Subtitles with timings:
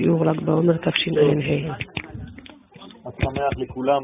[0.00, 1.74] שיעור ל"ג בעומר תשע"ה.
[3.06, 4.02] אז שמח לכולם.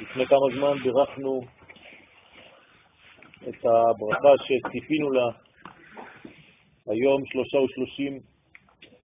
[0.00, 1.40] לפני כמה זמן בירכנו
[3.48, 5.26] את הברכה שציפינו לה
[6.86, 8.18] היום שלושה ושלושים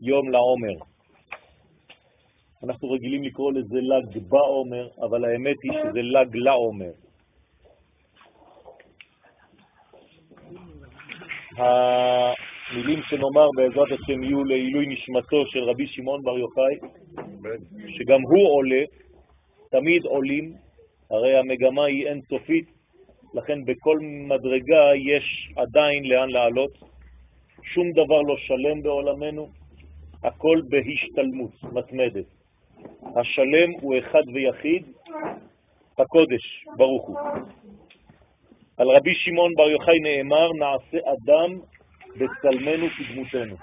[0.00, 0.93] יום לעומר.
[2.64, 6.90] אנחנו רגילים לקרוא לזה ל"ג בעומר, אבל האמת היא שזה ל"ג לעומר.
[11.56, 16.74] המילים שנאמר בעזרת השם יהיו לעילוי נשמתו של רבי שמעון בר יוחאי,
[17.88, 18.82] שגם הוא עולה,
[19.70, 20.52] תמיד עולים,
[21.10, 22.66] הרי המגמה היא אינסופית,
[23.34, 26.72] לכן בכל מדרגה יש עדיין לאן לעלות.
[27.62, 29.48] שום דבר לא שלם בעולמנו,
[30.22, 32.33] הכל בהשתלמות מתמדת.
[33.16, 34.82] השלם הוא אחד ויחיד,
[35.98, 37.18] הקודש, ברוך הוא.
[38.76, 41.58] על רבי שמעון בר יוחאי נאמר, נעשה אדם
[42.16, 43.56] בצלמנו כדמותנו.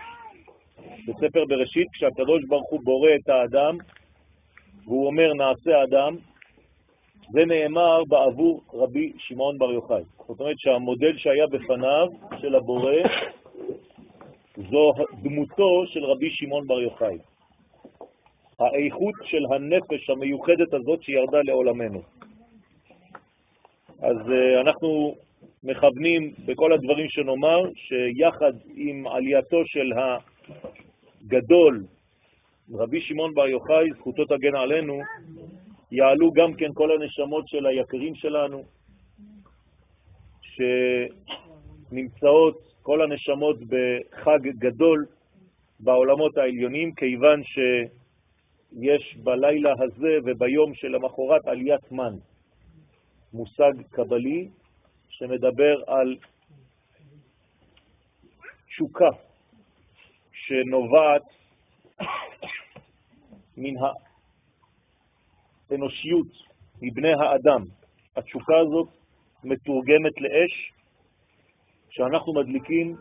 [1.08, 3.78] בספר בראשית, כשהקדוש ברוך הוא בורא את האדם,
[4.86, 6.16] והוא אומר נעשה אדם,
[7.32, 10.04] זה נאמר בעבור רבי שמעון בר יוחאי.
[10.28, 12.08] זאת אומרת שהמודל שהיה בפניו
[12.42, 12.94] של הבורא
[14.58, 17.18] זו דמותו של רבי שמעון בר יוחאי.
[18.62, 22.02] האיכות של הנפש המיוחדת הזאת שירדה לעולמנו.
[24.02, 25.16] אז uh, אנחנו
[25.64, 31.84] מכוונים בכל הדברים שנאמר, שיחד עם עלייתו של הגדול,
[32.74, 35.02] רבי שמעון בר יוחאי, זכותו תגן עלינו,
[35.92, 38.64] יעלו גם כן כל הנשמות של היקרים שלנו,
[41.92, 45.06] שנמצאות כל הנשמות בחג גדול
[45.80, 47.42] בעולמות העליונים, כיוון
[48.72, 52.16] שיש בלילה הזה וביום של המחרת עליית מן,
[53.34, 54.50] מושג קבלי
[55.10, 56.18] שמדבר על
[58.68, 59.10] תשוקה
[60.34, 61.24] שנובעת
[63.58, 63.74] מן
[65.70, 66.28] האנושיות,
[66.82, 67.66] מבני האדם.
[68.16, 68.90] התשוקה הזאת
[69.44, 70.72] מתורגמת לאש,
[71.90, 72.96] כשאנחנו מדליקים,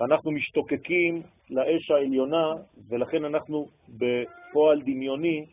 [0.00, 2.52] אנחנו משתוקקים לאש העליונה,
[2.88, 5.46] ולכן אנחנו בפועל דמיוני,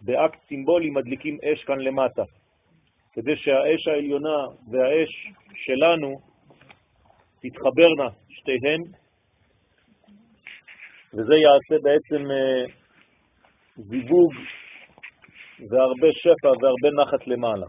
[0.00, 2.22] באקט סימבולי, מדליקים אש כאן למטה.
[3.12, 6.14] כדי שהאש העליונה והאש שלנו
[7.40, 8.82] תתחברנה שתיהן,
[11.14, 12.64] וזה יעשה בעצם אה,
[13.76, 14.32] זיווג
[15.70, 17.66] והרבה שפע והרבה נחת למעלה.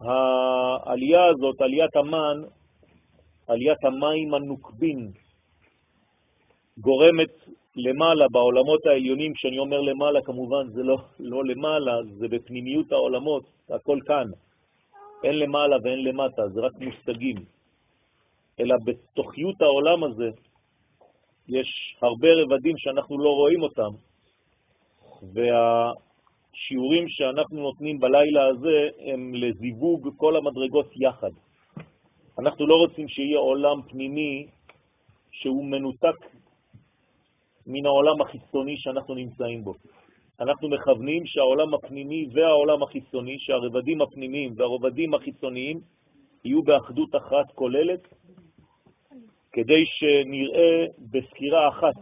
[0.00, 2.48] העלייה הזאת, עליית המן,
[3.48, 5.10] עליית המים הנוקבין,
[6.82, 7.34] גורמת
[7.76, 13.98] למעלה בעולמות העליונים, כשאני אומר למעלה כמובן זה לא, לא למעלה, זה בפנימיות העולמות, הכל
[14.06, 14.26] כאן.
[15.24, 17.36] אין למעלה ואין למטה, זה רק מושגים.
[18.60, 20.30] אלא בתוכיות העולם הזה
[21.48, 23.92] יש הרבה רבדים שאנחנו לא רואים אותם,
[25.32, 31.30] והשיעורים שאנחנו נותנים בלילה הזה הם לזיווג כל המדרגות יחד.
[32.38, 34.46] אנחנו לא רוצים שיהיה עולם פנימי
[35.30, 36.31] שהוא מנותק
[37.66, 39.74] מן העולם החיצוני שאנחנו נמצאים בו.
[40.40, 45.80] אנחנו מכוונים שהעולם הפנימי והעולם החיצוני, שהרבדים הפנימיים והרבדים החיצוניים
[46.44, 48.00] יהיו באחדות אחת כוללת,
[49.52, 51.94] כדי שנראה בסקירה אחת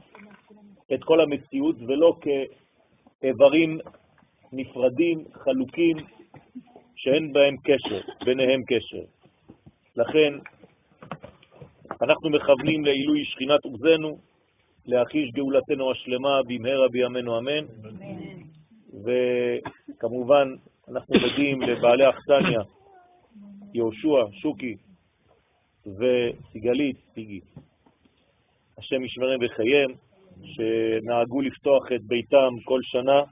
[0.95, 2.17] את כל המציאות ולא
[3.21, 3.79] כאיברים
[4.53, 5.97] נפרדים, חלוקים,
[6.97, 9.05] שאין בהם קשר, ביניהם קשר.
[9.97, 10.33] לכן
[12.03, 14.30] אנחנו מכוונים לעילוי שכינת עוזנו,
[14.87, 17.65] להחיש גאולתנו השלמה במהרה בימינו אמן.
[19.05, 20.55] וכמובן
[20.89, 22.61] אנחנו מודים לבעלי אכסניה,
[23.75, 24.77] יהושע, שוקי
[25.87, 27.41] וסיגלית, סיגי.
[28.79, 29.91] השם ישמרם וחייהם,
[30.45, 33.23] שנהגו לפתוח את ביתם כל שנה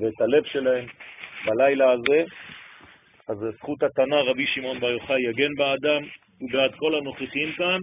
[0.00, 0.86] ואת הלב שלהם
[1.46, 2.24] בלילה הזה.
[3.28, 6.02] אז זכות התנא רבי שמעון בר יוחאי יגן באדם
[6.40, 7.80] ובעד כל הנוכחים כאן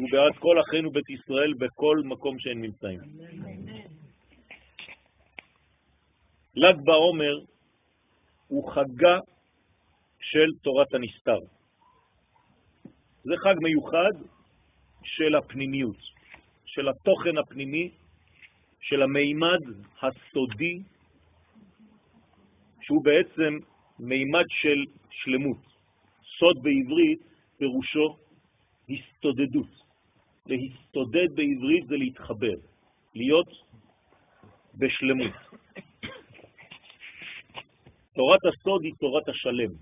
[0.00, 3.00] ובעד כל אחינו בית ישראל בכל מקום שהם נמצאים.
[6.54, 7.34] ל"ג בעומר
[8.48, 9.18] הוא חגה
[10.20, 11.38] של תורת הנסתר.
[13.24, 14.12] זה חג מיוחד
[15.04, 15.96] של הפנימיות,
[16.66, 17.90] של התוכן הפנימי,
[18.80, 19.60] של המימד
[20.02, 20.78] הסודי,
[22.80, 23.58] שהוא בעצם
[23.98, 25.70] מימד של שלמות.
[26.38, 27.20] סוד בעברית
[27.58, 28.16] פירושו
[28.90, 29.89] הסתודדות.
[30.50, 32.56] להסתודד בעברית זה להתחבר,
[33.14, 33.48] להיות
[34.74, 35.34] בשלמות.
[38.14, 39.72] תורת הסוד היא תורת השלם.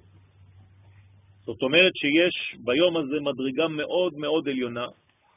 [1.46, 4.86] זאת אומרת שיש ביום הזה מדרגה מאוד מאוד עליונה,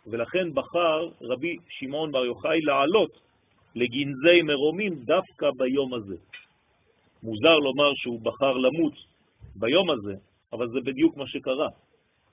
[0.07, 3.11] ולכן בחר רבי שמעון בר יוחאי לעלות
[3.75, 6.15] לגנזי מרומים דווקא ביום הזה.
[7.23, 8.93] מוזר לומר שהוא בחר למות
[9.55, 10.13] ביום הזה,
[10.53, 11.67] אבל זה בדיוק מה שקרה.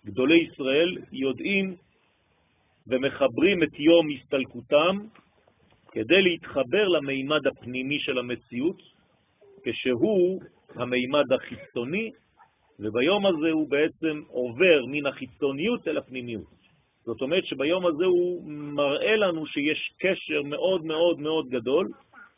[0.06, 1.76] גדולי ישראל יודעים
[2.88, 4.96] ומחברים את יום הסתלקותם
[5.92, 8.82] כדי להתחבר למימד הפנימי של המציאות,
[9.62, 10.40] כשהוא
[10.74, 12.10] המימד החיצוני,
[12.80, 16.58] וביום הזה הוא בעצם עובר מן החיצוניות אל הפנימיות.
[17.04, 21.88] זאת אומרת שביום הזה הוא מראה לנו שיש קשר מאוד מאוד מאוד גדול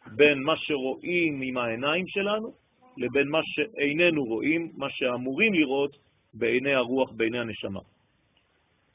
[0.07, 2.53] בין מה שרואים עם העיניים שלנו
[2.97, 5.97] לבין מה שאיננו רואים, מה שאמורים לראות
[6.35, 7.81] בעיני הרוח, בעיני הנשמה.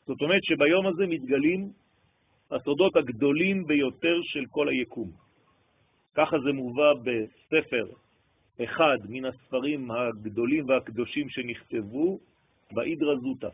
[0.08, 1.70] זאת אומרת שביום הזה מתגלים
[2.52, 5.12] הסודות הגדולים ביותר של כל היקום.
[6.16, 7.86] ככה זה מובא בספר
[8.64, 12.20] אחד מן הספרים הגדולים והקדושים שנכתבו,
[12.72, 13.50] באידרא זוטה.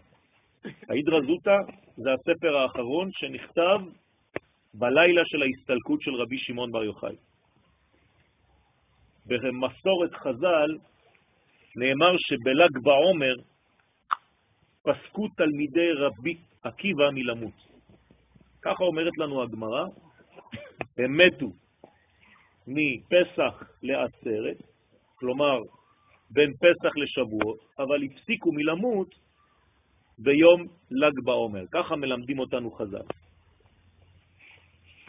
[0.89, 1.57] האידרא זוטה
[1.97, 3.79] זה הספר האחרון שנכתב
[4.73, 7.15] בלילה של ההסתלקות של רבי שמעון בר יוחאי.
[9.25, 10.77] במסורת חז"ל
[11.75, 13.35] נאמר שבל"ג בעומר
[14.83, 17.53] פסקו תלמידי רבי עקיבא מלמות.
[18.61, 19.85] ככה אומרת לנו הגמרא,
[20.97, 21.51] הם מתו
[22.67, 24.57] מפסח לעצרת,
[25.15, 25.59] כלומר
[26.29, 29.15] בין פסח לשבועות, אבל הפסיקו מלמות
[30.17, 31.65] ביום ל"ג בעומר.
[31.71, 33.07] ככה מלמדים אותנו חז"ל.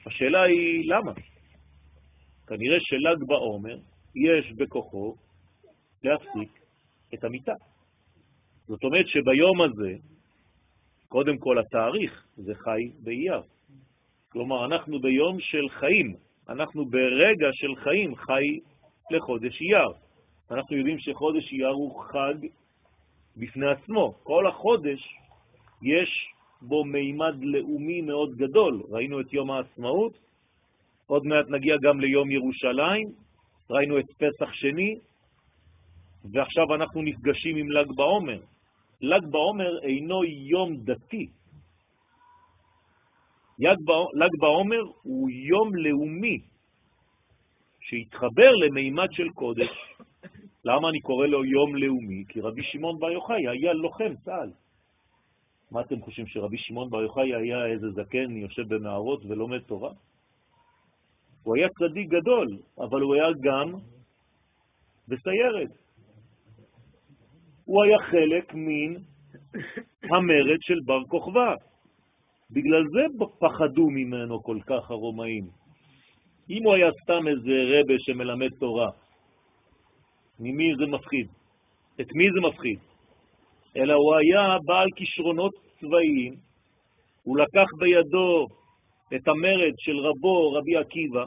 [0.06, 1.12] השאלה היא למה?
[2.46, 3.76] כנראה של"ג בעומר
[4.14, 5.14] יש בכוחו
[6.04, 6.60] להפסיק
[7.14, 7.54] את המיטה.
[8.68, 9.94] זאת אומרת שביום הזה,
[11.08, 13.42] קודם כל התאריך זה חי באייר.
[14.28, 16.14] כלומר, אנחנו ביום של חיים,
[16.48, 18.60] אנחנו ברגע של חיים חי
[19.10, 19.92] לחודש אייר.
[20.50, 22.34] אנחנו יודעים שחודש אייר הוא חג
[23.36, 24.14] בפני עצמו.
[24.22, 25.00] כל החודש
[25.82, 26.32] יש
[26.62, 28.82] בו מימד לאומי מאוד גדול.
[28.90, 30.12] ראינו את יום העצמאות,
[31.06, 33.08] עוד מעט נגיע גם ליום ירושלים,
[33.70, 34.94] ראינו את פסח שני,
[36.32, 38.40] ועכשיו אנחנו נפגשים עם ל"ג בעומר.
[39.02, 41.26] ל"ג בעומר אינו יום דתי.
[43.58, 46.38] ל"ג בעומר הוא יום לאומי
[47.80, 49.70] שהתחבר למימד של קודש.
[50.64, 52.24] למה אני קורא לו יום לאומי?
[52.28, 54.50] כי רבי שמעון בר יוחאי היה לוחם צה"ל.
[55.70, 59.92] מה אתם חושבים, שרבי שמעון בר יוחאי היה איזה זקן יושב במערות ולומד תורה?
[61.42, 63.74] הוא היה צדיק גדול, אבל הוא היה גם
[65.08, 65.81] בסיירת.
[67.64, 68.94] הוא היה חלק מן
[70.02, 71.54] המרד של בר כוכבא.
[72.50, 75.44] בגלל זה פחדו ממנו כל כך הרומאים.
[76.50, 78.90] אם הוא היה סתם איזה רבה שמלמד תורה,
[80.40, 81.26] ממי זה מפחיד?
[82.00, 82.78] את מי זה מפחיד?
[83.76, 86.34] אלא הוא היה בעל כישרונות צבאיים,
[87.22, 88.46] הוא לקח בידו
[89.14, 91.24] את המרד של רבו, רבי עקיבא,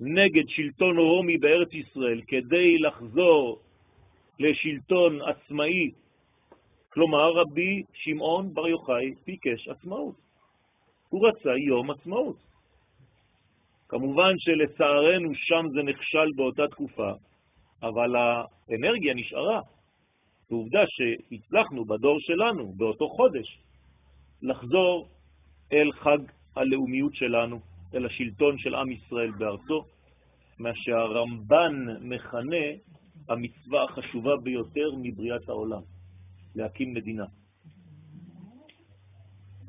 [0.00, 3.58] נגד שלטון רומי בארץ ישראל, כדי לחזור
[4.38, 5.90] לשלטון עצמאי.
[6.88, 10.14] כלומר, רבי שמעון בר יוחאי ביקש עצמאות.
[11.08, 12.36] הוא רצה יום עצמאות.
[13.88, 17.12] כמובן שלצערנו שם זה נכשל באותה תקופה,
[17.82, 19.60] אבל האנרגיה נשארה.
[20.50, 23.58] ועובדה שהצלחנו בדור שלנו, באותו חודש,
[24.42, 25.08] לחזור
[25.72, 26.18] אל חג
[26.56, 27.60] הלאומיות שלנו,
[27.94, 29.84] אל השלטון של עם ישראל בארצו,
[30.58, 32.66] מה שהרמב"ן מכנה
[33.28, 35.82] המצווה החשובה ביותר מבריאת העולם,
[36.54, 37.24] להקים מדינה.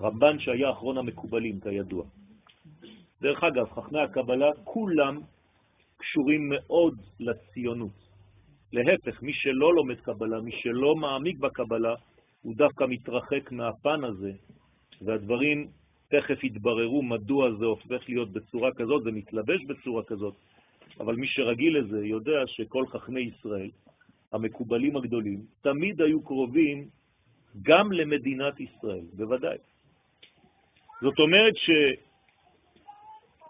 [0.01, 2.05] רמב"ן שהיה אחרון המקובלים, כידוע.
[3.21, 5.19] דרך אגב, חכמי הקבלה כולם
[5.97, 8.05] קשורים מאוד לציונות.
[8.73, 11.95] להפך, מי שלא לומד קבלה, מי שלא מעמיק בקבלה,
[12.41, 14.31] הוא דווקא מתרחק מהפן הזה,
[15.01, 15.67] והדברים
[16.09, 20.33] תכף יתבררו מדוע זה הופך להיות בצורה כזאת, זה מתלבש בצורה כזאת,
[20.99, 23.69] אבל מי שרגיל לזה יודע שכל חכמי ישראל,
[24.33, 26.87] המקובלים הגדולים, תמיד היו קרובים
[27.61, 29.57] גם למדינת ישראל, בוודאי.
[31.01, 31.53] זאת אומרת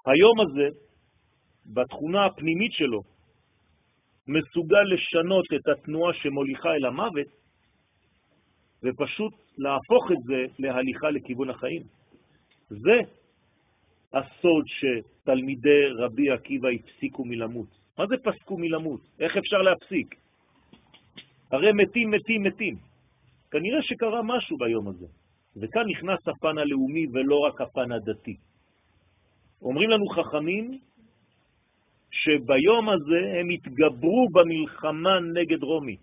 [0.06, 0.70] שהיום הזה,
[1.66, 3.02] בתכונה הפנימית שלו,
[4.28, 7.28] מסוגל לשנות את התנועה שמוליכה אל המוות,
[8.84, 11.82] ופשוט להפוך את זה להליכה לכיוון החיים.
[12.70, 13.00] זה
[14.16, 17.68] הסוד שתלמידי רבי עקיבא הפסיקו מלמות.
[17.98, 19.02] מה זה פסקו מלמות?
[19.20, 20.16] איך אפשר להפסיק?
[21.52, 22.76] הרי מתים, מתים, מתים.
[23.52, 25.06] כנראה שקרה משהו ביום הזה.
[25.56, 28.36] וכאן נכנס הפן הלאומי ולא רק הפן הדתי.
[29.62, 30.80] אומרים לנו חכמים
[32.12, 35.98] שביום הזה הם התגברו במלחמה נגד רומי.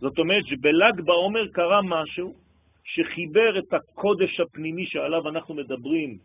[0.00, 2.34] זאת אומרת שבל"ג בעומר קרה משהו
[2.84, 6.18] שחיבר את הקודש הפנימי שעליו אנחנו מדברים,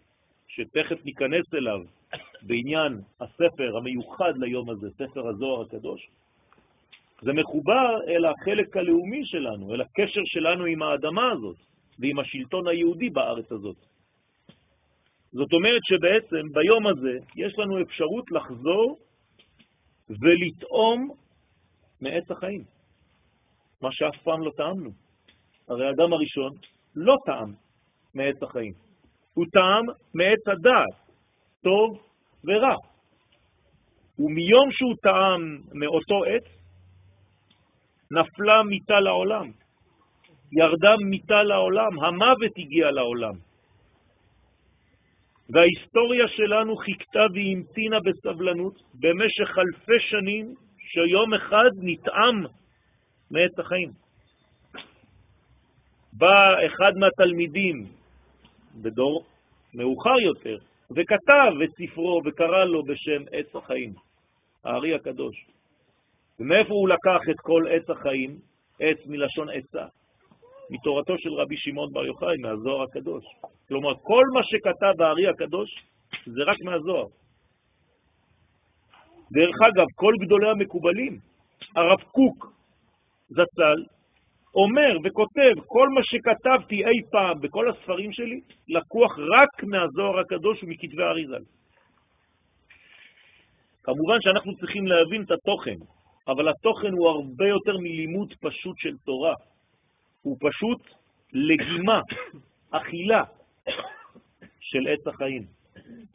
[0.50, 1.80] שתכף ניכנס אליו
[2.42, 6.10] בעניין הספר המיוחד ליום הזה, ספר הזוהר הקדוש,
[7.22, 11.58] זה מחובר אל החלק הלאומי שלנו, אל הקשר שלנו עם האדמה הזאת
[12.00, 13.78] ועם השלטון היהודי בארץ הזאת.
[15.32, 18.98] זאת אומרת שבעצם ביום הזה יש לנו אפשרות לחזור
[20.10, 21.10] ולטעום
[22.02, 22.64] מעץ החיים,
[23.82, 24.90] מה שאף פעם לא טעמנו.
[25.68, 26.52] הרי האדם הראשון
[26.96, 27.54] לא טעם
[28.14, 28.74] מעץ החיים,
[29.40, 30.96] הוא טעם מעץ הדעת,
[31.64, 32.02] טוב
[32.44, 32.76] ורע.
[34.20, 36.44] ומיום שהוא טעם מאותו עץ,
[38.12, 39.52] נפלה מיטה לעולם,
[40.52, 43.34] ירדה מיטה לעולם, המוות הגיע לעולם.
[45.50, 52.44] וההיסטוריה שלנו חיכתה והמתינה בסבלנות במשך אלפי שנים שיום אחד נטעם
[53.32, 53.92] מעץ החיים.
[56.14, 57.86] בא אחד מהתלמידים
[58.76, 59.29] בדור
[59.74, 60.58] מאוחר יותר
[60.92, 63.94] וכתב את ספרו וקרא לו בשם עץ החיים,
[64.64, 65.46] הארי הקדוש.
[66.40, 68.40] ומאיפה הוא לקח את כל עץ החיים?
[68.80, 69.86] עץ מלשון עצה,
[70.70, 73.24] מתורתו של רבי שמעון בר יוחאי, מהזוהר הקדוש.
[73.68, 75.70] כלומר, כל מה שכתב הארי הקדוש
[76.26, 77.06] זה רק מהזוהר.
[79.32, 81.20] דרך אגב, כל גדולי המקובלים,
[81.76, 82.54] הרב קוק
[83.30, 83.86] זצ"ל,
[84.56, 91.04] אומר וכותב, כל מה שכתבתי אי פעם בכל הספרים שלי, לקוח רק מהזוהר הקדוש ומכתבי
[91.04, 91.44] אריזל.
[93.84, 95.80] כמובן שאנחנו צריכים להבין את התוכן,
[96.28, 99.34] אבל התוכן הוא הרבה יותר מלימוד פשוט של תורה.
[100.22, 100.82] הוא פשוט
[101.34, 102.02] לגימה,
[102.78, 103.24] אכילה
[104.60, 105.44] של עץ החיים.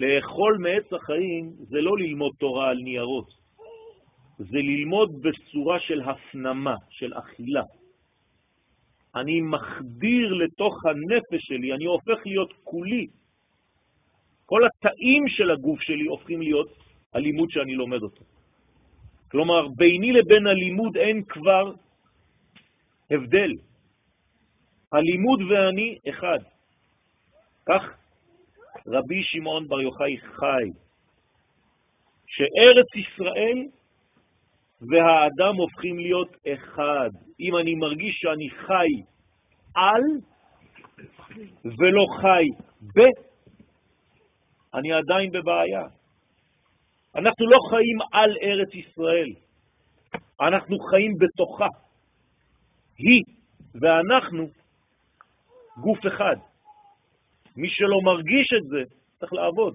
[0.00, 3.26] לאכול מעץ החיים זה לא ללמוד תורה על ניירות,
[4.38, 7.62] זה ללמוד בצורה של הפנמה, של אכילה.
[9.16, 13.06] אני מחדיר לתוך הנפש שלי, אני הופך להיות כולי.
[14.46, 16.68] כל התאים של הגוף שלי הופכים להיות
[17.14, 18.24] הלימוד שאני לומד אותו.
[19.30, 21.72] כלומר, ביני לבין הלימוד אין כבר
[23.10, 23.52] הבדל.
[24.92, 26.38] הלימוד ואני אחד.
[27.66, 27.82] כך
[28.86, 30.70] רבי שמעון בר יוחאי חי,
[32.26, 33.58] שארץ ישראל
[34.90, 37.10] והאדם הופכים להיות אחד.
[37.40, 38.88] אם אני מרגיש שאני חי
[39.74, 40.02] על
[41.64, 42.44] ולא חי
[42.82, 43.00] ב,
[44.74, 45.86] אני עדיין בבעיה.
[47.16, 49.30] אנחנו לא חיים על ארץ ישראל,
[50.40, 51.68] אנחנו חיים בתוכה.
[52.98, 53.22] היא
[53.80, 54.46] ואנחנו
[55.80, 56.36] גוף אחד.
[57.56, 59.74] מי שלא מרגיש את זה, צריך לעבוד.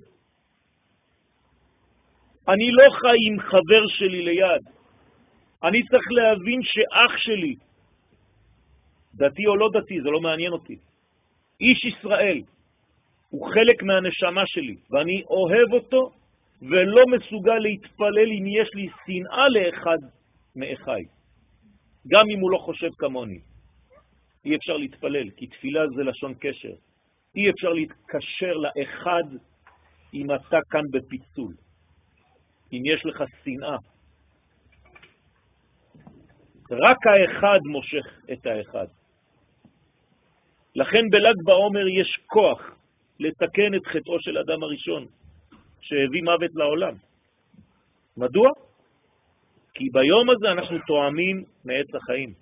[2.48, 4.79] אני לא חי עם חבר שלי ליד.
[5.64, 7.56] אני צריך להבין שאח שלי,
[9.16, 10.76] דתי או לא דתי, זה לא מעניין אותי,
[11.62, 12.42] איש ישראל,
[13.30, 16.12] הוא חלק מהנשמה שלי, ואני אוהב אותו
[16.62, 19.98] ולא מסוגל להתפלל אם יש לי שנאה לאחד
[20.56, 21.04] מאחיי,
[22.08, 23.40] גם אם הוא לא חושב כמוני.
[24.46, 26.74] אי אפשר להתפלל, כי תפילה זה לשון קשר.
[27.36, 29.24] אי אפשר להתקשר לאחד
[30.14, 31.54] אם אתה כאן בפיצול,
[32.74, 33.78] אם יש לך שנאה.
[36.72, 38.88] רק האחד מושך את האחד.
[40.76, 42.76] לכן בל"ג בעומר יש כוח
[43.20, 45.06] לתקן את חטאו של אדם הראשון,
[45.82, 46.94] שהביא מוות לעולם.
[48.18, 48.50] מדוע?
[49.74, 52.34] כי ביום הזה אנחנו תואמים מעץ החיים.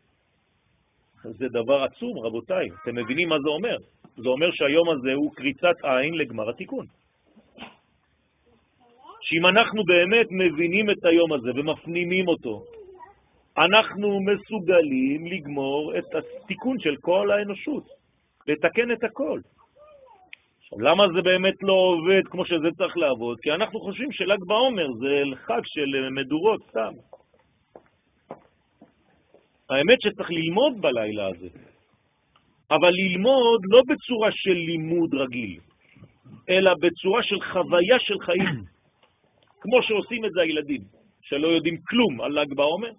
[1.24, 2.68] זה דבר עצום, רבותיי.
[2.84, 3.78] אתם מבינים מה זה אומר?
[4.18, 6.86] זה אומר שהיום הזה הוא קריצת עין לגמר התיקון.
[9.22, 12.64] שאם אנחנו באמת מבינים את היום הזה ומפנימים אותו,
[13.58, 17.84] אנחנו מסוגלים לגמור את התיקון של כל האנושות,
[18.48, 19.40] לתקן את הכל.
[20.60, 23.38] עכשיו, למה זה באמת לא עובד כמו שזה צריך לעבוד?
[23.42, 26.94] כי אנחנו חושבים של"ג בעומר זה חג של מדורות סתם.
[29.70, 31.48] האמת שצריך ללמוד בלילה הזה,
[32.72, 35.60] אבל ללמוד לא בצורה של לימוד רגיל,
[36.50, 38.64] אלא בצורה של חוויה של חיים,
[39.62, 40.82] כמו שעושים את זה הילדים,
[41.22, 42.92] שלא יודעים כלום על ל"ג בעומר,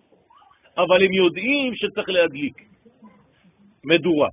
[0.78, 2.62] אבל הם יודעים שצריך להדליק
[3.84, 4.28] מדורה.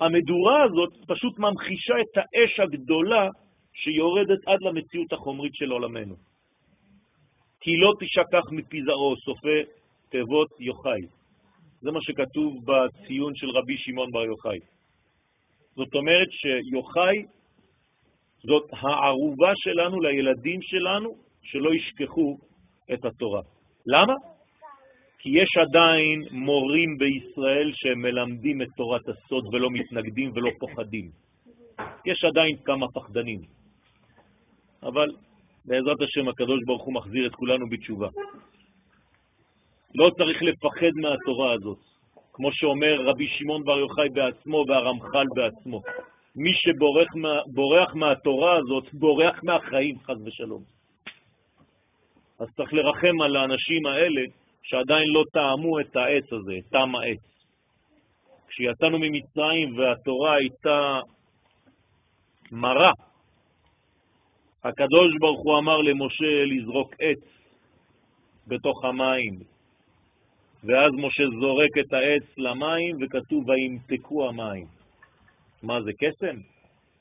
[0.00, 3.28] המדורה הזאת פשוט ממחישה את האש הגדולה
[3.74, 6.14] שיורדת עד למציאות החומרית של עולמנו.
[7.60, 9.60] כי לא תשכח מפיזרו, סופי
[10.10, 11.02] תיבות יוחאי.
[11.80, 14.58] זה מה שכתוב בציון של רבי שמעון בר יוחאי.
[15.76, 17.22] זאת אומרת שיוחאי
[18.42, 22.38] זאת הערובה שלנו לילדים שלנו שלא ישכחו
[22.92, 23.42] את התורה.
[23.86, 24.14] למה?
[25.22, 31.10] כי יש עדיין מורים בישראל שמלמדים את תורת הסוד ולא מתנגדים ולא פוחדים.
[32.06, 33.40] יש עדיין כמה פחדנים.
[34.82, 35.08] אבל
[35.64, 38.08] בעזרת השם הקדוש ברוך הוא מחזיר את כולנו בתשובה.
[39.94, 41.78] לא צריך לפחד מהתורה הזאת,
[42.32, 45.82] כמו שאומר רבי שמעון בר יוחאי בעצמו והרמח"ל בעצמו.
[46.36, 50.62] מי שבורח מה, בורח מהתורה הזאת, בורח מהחיים, חז ושלום.
[52.38, 54.22] אז צריך לרחם על האנשים האלה
[54.62, 57.32] שעדיין לא טעמו את העץ הזה, טעם העץ.
[58.48, 61.00] כשיצאנו ממצרים והתורה הייתה
[62.52, 62.92] מרה,
[64.64, 67.24] הקדוש ברוך הוא אמר למשה לזרוק עץ
[68.46, 69.38] בתוך המים,
[70.64, 74.66] ואז משה זורק את העץ למים וכתוב וימתקו המים.
[75.62, 76.36] מה זה קסם?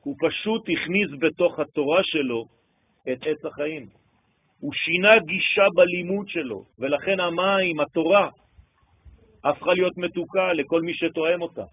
[0.04, 2.46] הוא פשוט הכניס בתוך התורה שלו
[3.12, 4.01] את עץ החיים.
[4.62, 8.30] הוא שינה גישה בלימוד שלו, ולכן המים, התורה,
[9.44, 11.66] הפכה להיות מתוקה לכל מי שתואם אותה.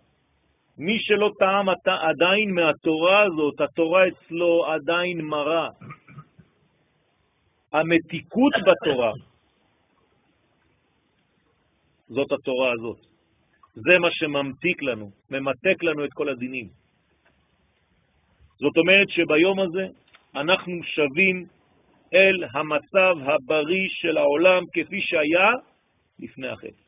[0.79, 5.69] מי שלא טעם עדיין מהתורה הזאת, התורה אצלו עדיין מרה.
[7.73, 9.13] המתיקות בתורה,
[12.09, 12.99] זאת התורה הזאת.
[13.75, 16.69] זה מה שממתיק לנו, ממתק לנו את כל הדינים.
[18.59, 19.87] זאת אומרת שביום הזה
[20.35, 21.58] אנחנו שווים
[22.15, 25.51] אל המצב הבריא של העולם כפי שהיה
[26.19, 26.83] לפני החטא.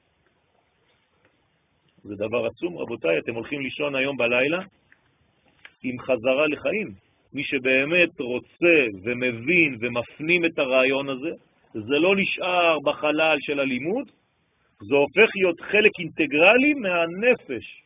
[2.03, 4.62] זה דבר עצום, רבותיי, אתם הולכים לישון היום בלילה
[5.83, 6.95] עם חזרה לחיים.
[7.33, 11.31] מי שבאמת רוצה ומבין ומפנים את הרעיון הזה,
[11.73, 14.11] זה לא נשאר בחלל של הלימוד,
[14.89, 17.83] זה הופך להיות חלק אינטגרלי מהנפש.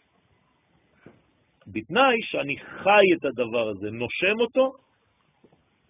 [1.66, 4.72] בתנאי שאני חי את הדבר הזה, נושם אותו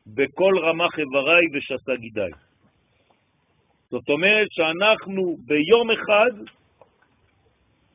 [0.06, 2.30] בכל רמ"ח איבריי ושסה גידיי.
[3.90, 6.30] זאת אומרת שאנחנו ביום אחד,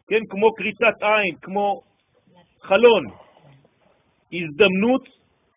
[0.08, 1.82] כן, כמו קריצת עין, כמו
[2.62, 3.04] חלון,
[4.34, 5.04] הזדמנות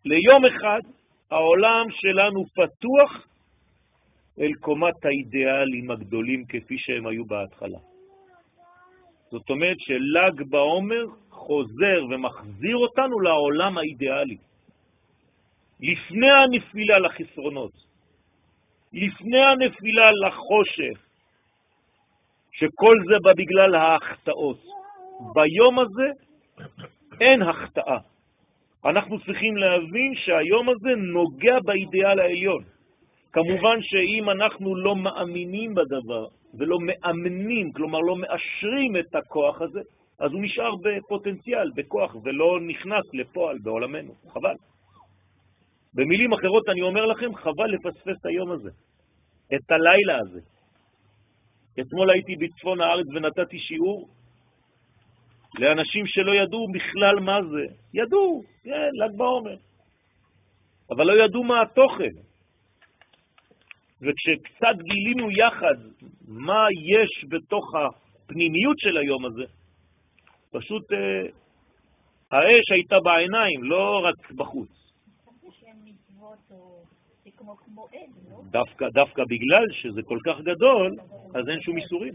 [0.05, 0.81] ליום אחד,
[1.31, 3.27] העולם שלנו פתוח
[4.41, 7.79] אל קומת האידיאלים הגדולים כפי שהם היו בהתחלה.
[9.31, 14.37] זאת אומרת של"ג בעומר חוזר ומחזיר אותנו לעולם האידיאלי.
[15.83, 17.73] לפני הנפילה לחסרונות,
[18.93, 20.99] לפני הנפילה לחושך,
[22.53, 24.59] שכל זה בא בגלל ההחטאות.
[25.35, 26.09] ביום הזה
[27.21, 27.99] אין החטאה.
[28.85, 32.63] אנחנו צריכים להבין שהיום הזה נוגע באידיאל העליון.
[33.33, 39.81] כמובן שאם אנחנו לא מאמינים בדבר ולא מאמנים, כלומר לא מאשרים את הכוח הזה,
[40.19, 44.13] אז הוא נשאר בפוטנציאל, בכוח, ולא נכנס לפועל בעולמנו.
[44.29, 44.55] חבל.
[45.95, 48.71] במילים אחרות אני אומר לכם, חבל לפספס את היום הזה,
[49.55, 50.41] את הלילה הזה.
[51.81, 54.09] אתמול הייתי בצפון הארץ ונתתי שיעור
[55.59, 57.75] לאנשים שלא ידעו בכלל מה זה.
[57.95, 59.57] ידעו, כן, ל"ג בעומר.
[60.91, 62.15] אבל לא ידעו מה התוכן.
[64.03, 65.75] וכשקצת גילינו יחד
[66.29, 69.45] מה יש בתוך הפנימיות של היום הזה,
[70.53, 71.23] פשוט אה,
[72.31, 74.82] האש הייתה בעיניים, לא רק בחוץ.
[78.51, 80.97] דווקא, דווקא בגלל שזה כל כך גדול,
[81.35, 82.15] אז אין שום איסורים.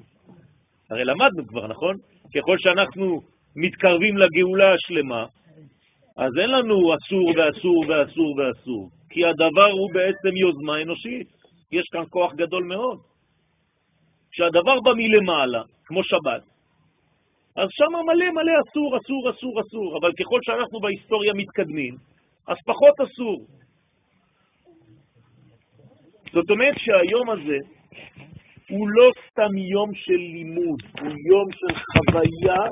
[0.90, 1.96] הרי למדנו כבר, נכון?
[2.36, 3.22] ככל שאנחנו
[3.56, 5.26] מתקרבים לגאולה השלמה,
[6.18, 11.28] אז אין לנו אסור ואסור ואסור ואסור, כי הדבר הוא בעצם יוזמה אנושית.
[11.72, 13.00] יש כאן כוח גדול מאוד.
[14.32, 16.44] כשהדבר בא מלמעלה, כמו שבת,
[17.56, 21.96] אז שם מלא מלא אסור, אסור, אסור, אסור, אבל ככל שאנחנו בהיסטוריה מתקדמים,
[22.48, 23.46] אז פחות אסור.
[26.34, 27.58] זאת אומרת שהיום הזה
[28.70, 32.64] הוא לא סתם יום של לימוד, הוא יום של חוויה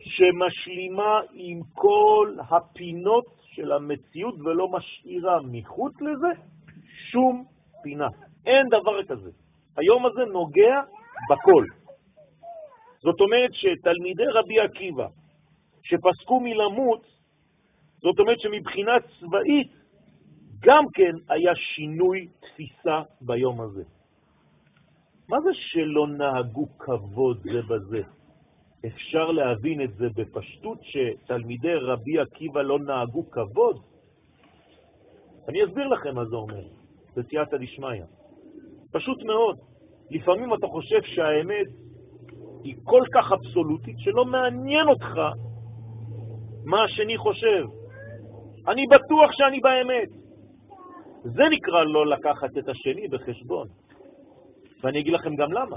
[0.00, 6.28] שמשלימה עם כל הפינות של המציאות ולא משאירה מחוץ לזה
[7.10, 7.44] שום
[7.82, 8.08] פינה.
[8.46, 9.30] אין דבר כזה.
[9.76, 10.80] היום הזה נוגע
[11.30, 11.64] בכל.
[13.02, 15.06] זאת אומרת שתלמידי רבי עקיבא
[15.82, 17.06] שפסקו מלמות,
[18.02, 19.77] זאת אומרת שמבחינה צבאית
[20.60, 23.82] גם כן היה שינוי תפיסה ביום הזה.
[25.28, 28.02] מה זה שלא נהגו כבוד זה בזה?
[28.86, 33.76] אפשר להבין את זה בפשטות שתלמידי רבי עקיבא לא נהגו כבוד?
[35.48, 36.64] אני אסביר לכם מה זה אומר,
[37.16, 38.02] בסייעתא דשמיא.
[38.92, 39.58] פשוט מאוד.
[40.10, 41.66] לפעמים אתה חושב שהאמת
[42.64, 45.14] היא כל כך אבסולוטית שלא מעניין אותך
[46.64, 47.64] מה השני חושב.
[48.68, 50.17] אני בטוח שאני באמת.
[51.34, 53.66] זה נקרא לא לקחת את השני בחשבון.
[54.82, 55.76] ואני אגיד לכם גם למה.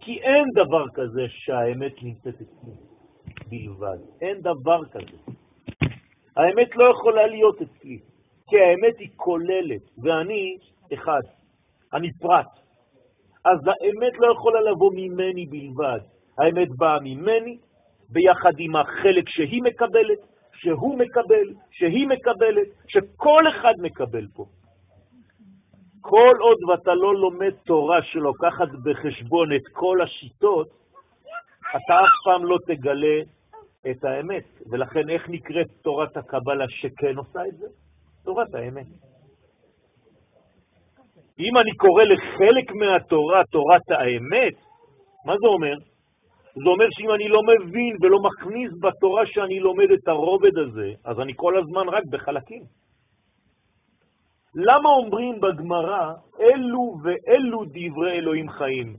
[0.00, 2.72] כי אין דבר כזה שהאמת נמצאת אצלי
[3.48, 3.98] בלבד.
[4.20, 5.16] אין דבר כזה.
[6.36, 7.98] האמת לא יכולה להיות אצלי,
[8.48, 10.56] כי האמת היא כוללת, ואני
[10.94, 11.20] אחד,
[11.92, 12.46] אני פרט.
[13.44, 16.00] אז האמת לא יכולה לבוא ממני בלבד.
[16.38, 17.58] האמת באה ממני,
[18.08, 20.18] ביחד עם החלק שהיא מקבלת,
[20.52, 24.44] שהוא מקבל, שהיא מקבלת, שכל אחד מקבל פה.
[26.00, 30.66] כל עוד ואתה לא לומד תורה שלוקחת בחשבון את כל השיטות,
[31.70, 33.20] אתה אף פעם לא תגלה
[33.90, 34.44] את האמת.
[34.70, 37.66] ולכן איך נקראת תורת הקבלה שכן עושה את זה?
[38.24, 38.86] תורת האמת.
[41.38, 44.54] אם אני קורא לחלק מהתורה תורת האמת,
[45.24, 45.74] מה זה אומר?
[46.54, 51.20] זה אומר שאם אני לא מבין ולא מכניס בתורה שאני לומד את הרובד הזה, אז
[51.20, 52.62] אני כל הזמן רק בחלקים.
[54.60, 58.96] למה אומרים בגמרא, אלו ואלו דברי אלוהים חיים?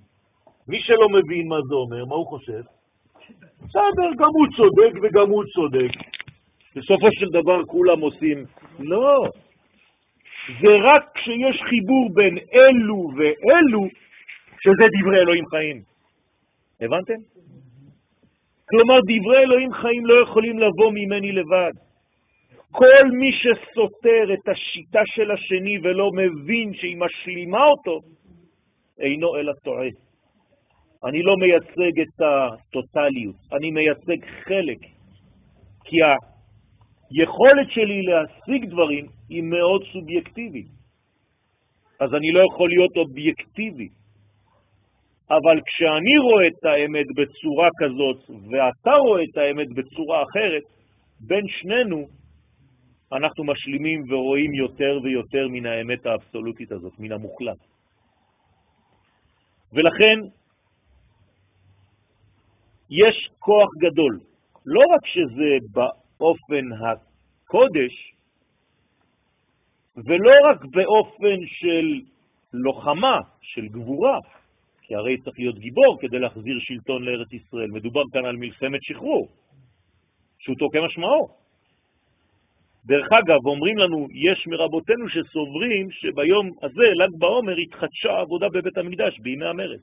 [0.68, 2.62] מי שלא מבין מה זה אומר, מה הוא חושב?
[3.58, 5.92] בסדר, גם הוא צודק וגם הוא צודק.
[6.76, 8.46] בסופו של דבר כולם עושים.
[8.80, 9.26] לא,
[10.62, 13.84] זה רק כשיש חיבור בין אלו ואלו,
[14.62, 15.82] שזה דברי אלוהים חיים.
[16.82, 17.20] הבנתם?
[18.70, 21.89] כלומר, דברי אלוהים חיים לא יכולים לבוא ממני לבד.
[22.72, 28.00] כל מי שסותר את השיטה של השני ולא מבין שהיא משלימה אותו,
[29.00, 29.88] אינו אלא טועה.
[31.06, 34.78] אני לא מייצג את הטוטליות, אני מייצג חלק,
[35.86, 40.68] כי היכולת שלי להשיג דברים היא מאוד סובייקטיבית.
[42.00, 43.88] אז אני לא יכול להיות אובייקטיבי.
[45.30, 50.64] אבל כשאני רואה את האמת בצורה כזאת, ואתה רואה את האמת בצורה אחרת,
[51.28, 52.19] בין שנינו
[53.14, 57.58] אנחנו משלימים ורואים יותר ויותר מן האמת האבסולוטית הזאת, מן המוחלט.
[59.74, 60.20] ולכן
[62.90, 64.20] יש כוח גדול,
[64.66, 68.14] לא רק שזה באופן הקודש,
[69.98, 72.02] ולא רק באופן של
[72.54, 74.18] לוחמה, של גבורה,
[74.82, 77.68] כי הרי צריך להיות גיבור כדי להחזיר שלטון לארץ ישראל.
[77.72, 79.28] מדובר כאן על מלחמת שחרור,
[80.40, 81.39] פשוטו כמשמעו.
[82.90, 89.20] דרך אגב, אומרים לנו, יש מרבותינו שסוברים שביום הזה, ל"ג בעומר, התחדשה העבודה בבית המקדש
[89.20, 89.80] בימי המרד.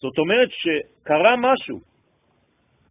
[0.00, 1.80] זאת אומרת שקרה משהו.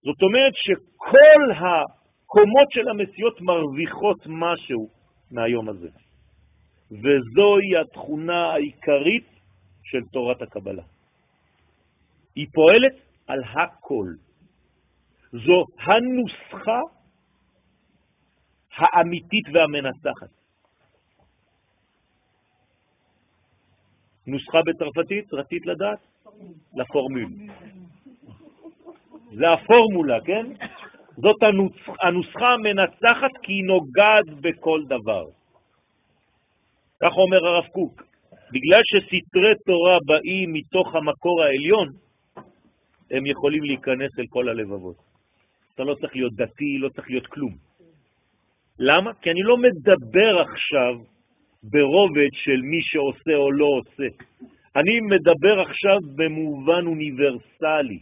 [0.04, 4.89] זאת אומרת שכל הקומות של המסיעות מרוויחות משהו
[5.32, 5.89] מהיום הזה.
[6.91, 9.28] וזוהי התכונה העיקרית
[9.84, 10.84] של תורת הקבלה.
[12.36, 12.95] היא פועלת
[13.28, 14.08] על הכל.
[15.32, 16.80] זו הנוסחה
[18.77, 20.29] האמיתית והמנצחת.
[24.27, 25.99] נוסחה בצרפתית, רצית לדעת?
[26.75, 27.31] לפורמול.
[29.31, 30.45] זה הפורמולה, כן?
[31.17, 31.43] זאת
[32.01, 35.25] הנוסחה המנצחת כי היא נוגעת בכל דבר.
[37.01, 38.03] כך אומר הרב קוק.
[38.53, 41.88] בגלל שסתרי תורה באים מתוך המקור העליון,
[43.12, 44.95] הם יכולים להיכנס אל כל הלבבות.
[45.75, 47.53] אתה לא צריך להיות דתי, לא צריך להיות כלום.
[48.79, 49.13] למה?
[49.21, 50.95] כי אני לא מדבר עכשיו
[51.63, 54.07] ברובד של מי שעושה או לא עושה.
[54.75, 57.99] אני מדבר עכשיו במובן אוניברסלי.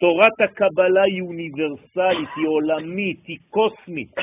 [0.00, 4.14] תורת הקבלה היא אוניברסלית, היא עולמית, היא קוסמית.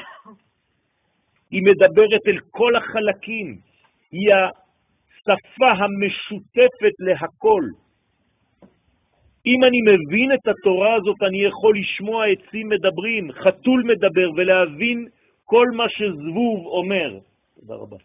[1.51, 3.57] היא מדברת אל כל החלקים.
[4.11, 7.63] היא השפה המשותפת להכל.
[9.45, 15.05] אם אני מבין את התורה הזאת, אני יכול לשמוע עצים מדברים, חתול מדבר, ולהבין
[15.45, 17.19] כל מה שזבוב אומר.
[17.59, 17.97] תודה רבה.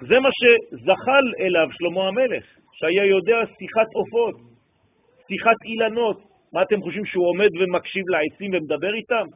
[0.00, 4.34] זה מה שזחל אליו שלמה המלך, שהיה יודע שיחת עופות,
[5.28, 6.22] שיחת אילנות.
[6.52, 9.26] מה אתם חושבים שהוא עומד ומקשיב לעצים ומדבר איתם?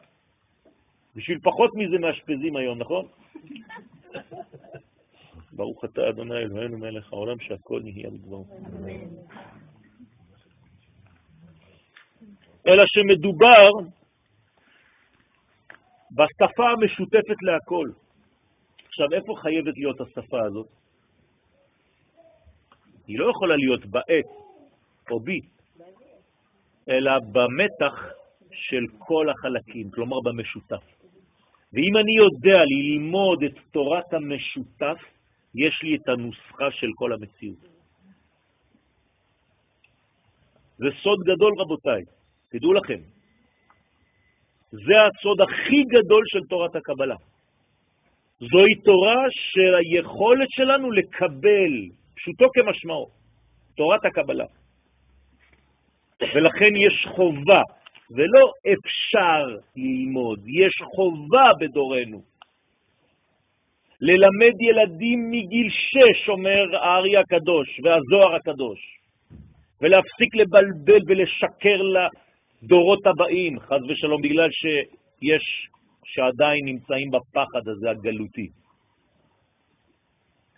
[1.17, 3.05] בשביל פחות מזה מאשפזים היום, נכון?
[5.57, 8.47] ברוך אתה אדוני אלוהינו מלך העולם שהכל נהיה בדברו.
[12.67, 13.71] אלא שמדובר
[16.17, 17.89] בשפה המשותפת להכל.
[18.89, 20.67] עכשיו, איפה חייבת להיות השפה הזאת?
[23.07, 24.31] היא לא יכולה להיות בעט
[25.11, 25.41] או בי,
[26.89, 27.95] אלא במתח
[28.53, 30.85] של כל החלקים, כלומר במשותף.
[31.73, 34.99] ואם אני יודע ללמוד את תורת המשותף,
[35.55, 37.59] יש לי את הנוסחה של כל המציאות.
[40.79, 42.03] זה סוד גדול, רבותיי,
[42.49, 43.16] תדעו לכם.
[44.71, 47.17] זה הסוד הכי גדול של תורת הקבלה.
[48.41, 51.73] זוהי תורה של היכולת שלנו לקבל,
[52.17, 53.07] פשוטו כמשמעו,
[53.77, 54.45] תורת הקבלה.
[56.35, 57.63] ולכן יש חובה,
[58.11, 62.23] ולא אפשר ללמוד, יש חובה בדורנו.
[64.01, 68.79] ללמד ילדים מגיל שש, אומר הארי הקדוש והזוהר הקדוש,
[69.81, 71.83] ולהפסיק לבלבל ולשקר
[72.63, 75.69] לדורות הבאים, חז ושלום, בגלל שיש,
[76.05, 78.49] שעדיין נמצאים בפחד הזה הגלותי.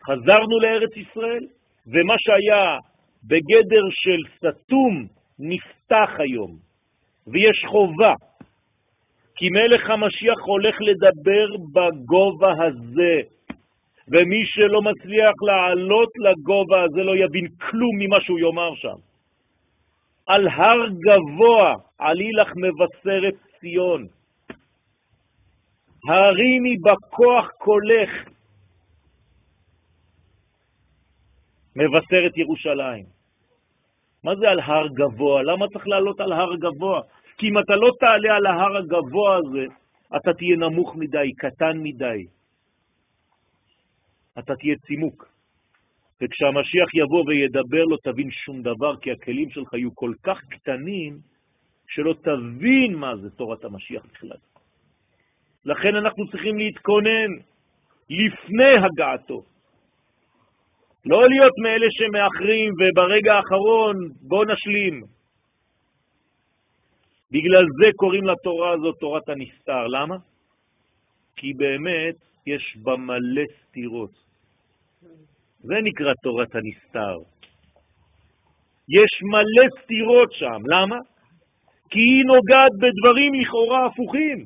[0.07, 1.45] חזרנו לארץ ישראל,
[1.87, 2.79] ומה שהיה
[3.25, 5.07] בגדר של סתום
[5.39, 6.57] נפתח היום,
[7.27, 8.15] ויש חובה,
[9.37, 13.21] כי מלך המשיח הולך לדבר בגובה הזה,
[14.09, 19.08] ומי שלא מצליח לעלות לגובה הזה לא יבין כלום ממה שהוא יאמר שם.
[20.29, 24.07] על הר גבוה עלי לך מבשרת ציון.
[26.09, 28.11] הרימי בכוח קולך,
[31.77, 33.05] מבשרת ירושלים.
[34.25, 35.43] מה זה על הר גבוה?
[35.43, 37.01] למה צריך לעלות על הר גבוה?
[37.39, 39.65] כי אם אתה לא תעלה על ההר הגבוה הזה,
[40.17, 42.27] אתה תהיה נמוך מדי, קטן מדי.
[44.39, 45.38] אתה תהיה צימוק.
[46.23, 51.19] וכשהמשיח יבוא וידבר לא תבין שום דבר, כי הכלים שלך יהיו כל כך קטנים,
[51.89, 54.41] שלא תבין מה זה תורת המשיח בכלל.
[55.65, 57.31] לכן אנחנו צריכים להתכונן
[58.11, 59.43] לפני הגעתו.
[61.07, 63.97] לא להיות מאלה שמאחרים וברגע האחרון
[64.29, 65.03] בוא נשלים.
[67.31, 69.87] בגלל זה קוראים לתורה הזאת תורת הנסתר.
[69.87, 70.17] למה?
[71.37, 72.15] כי באמת
[72.47, 74.28] יש בה מלא סתירות.
[75.59, 77.17] זה נקרא תורת הנסתר.
[78.89, 80.61] יש מלא סתירות שם.
[80.67, 80.97] למה?
[81.91, 84.39] כי היא נוגעת בדברים לכאורה הפוכים.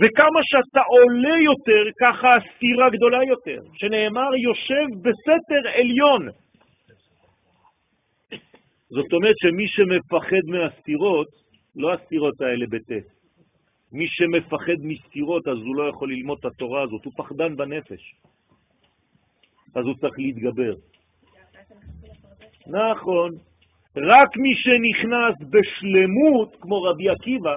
[0.00, 6.28] וכמה שאתה עולה יותר, ככה הסתירה גדולה יותר, שנאמר יושב בסתר עליון.
[8.88, 11.26] זאת אומרת שמי שמפחד מהסתירות,
[11.76, 13.13] לא הסתירות האלה בטס,
[13.94, 18.14] מי שמפחד מסתירות אז הוא לא יכול ללמוד את התורה הזאת, הוא פחדן בנפש.
[19.74, 20.74] אז הוא צריך להתגבר.
[22.66, 23.30] נכון.
[23.96, 27.54] רק מי שנכנס בשלמות, כמו רבי עקיבא,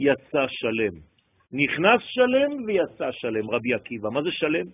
[0.00, 0.94] יצא שלם.
[1.52, 4.10] נכנס שלם ויצא שלם, רבי עקיבא.
[4.10, 4.66] מה זה שלם?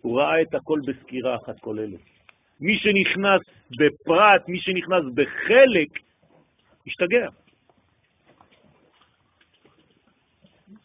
[0.00, 2.00] הוא ראה את הכל בסקירה אחת כוללת.
[2.60, 3.42] מי שנכנס
[3.78, 5.90] בפרט, מי שנכנס בחלק,
[6.86, 7.28] השתגע.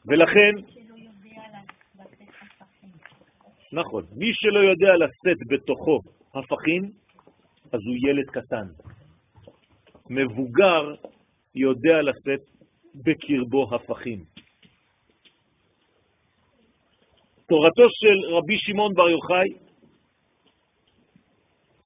[0.05, 0.51] ולכן,
[3.71, 5.99] נכון, מי שלא יודע לשאת בתוכו
[6.33, 6.81] הפכים,
[7.73, 8.67] אז הוא ילד קטן.
[10.09, 10.95] מבוגר
[11.55, 12.41] יודע לשאת
[12.95, 14.19] בקרבו הפכים.
[17.47, 19.49] תורתו של רבי שמעון בר יוחאי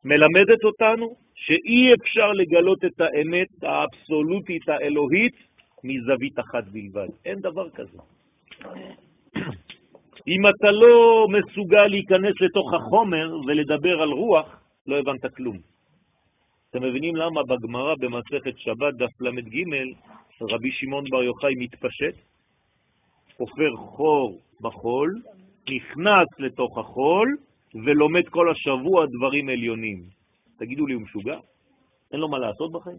[0.03, 5.46] מלמדת אותנו שאי אפשר לגלות את האמת האבסולוטית האלוהית
[5.83, 7.07] מזווית אחת בלבד.
[7.25, 7.97] אין דבר כזה.
[10.27, 15.57] אם אתה לא מסוגל להיכנס לתוך החומר ולדבר על רוח, לא הבנת כלום.
[16.69, 19.63] אתם מבינים למה בגמרא במסכת שבת דף ל"ג
[20.41, 22.15] רבי שמעון בר יוחאי מתפשט,
[23.37, 25.21] עופר חור בחול,
[25.69, 27.37] נכנס לתוך החול
[27.85, 30.03] ולומד כל השבוע דברים עליונים.
[30.59, 31.39] תגידו לי, הוא משוגע?
[32.11, 32.97] אין לו מה לעשות בחיים?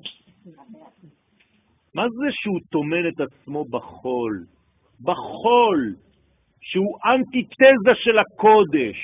[1.98, 4.44] מה זה שהוא טומן את עצמו בחול?
[5.00, 5.94] בחול,
[6.60, 8.98] שהוא אנטיתזה של הקודש.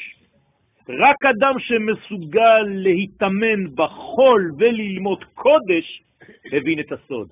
[0.88, 6.02] רק אדם שמסוגל להתאמן בחול וללמוד קודש,
[6.52, 7.28] הבין את הסוד.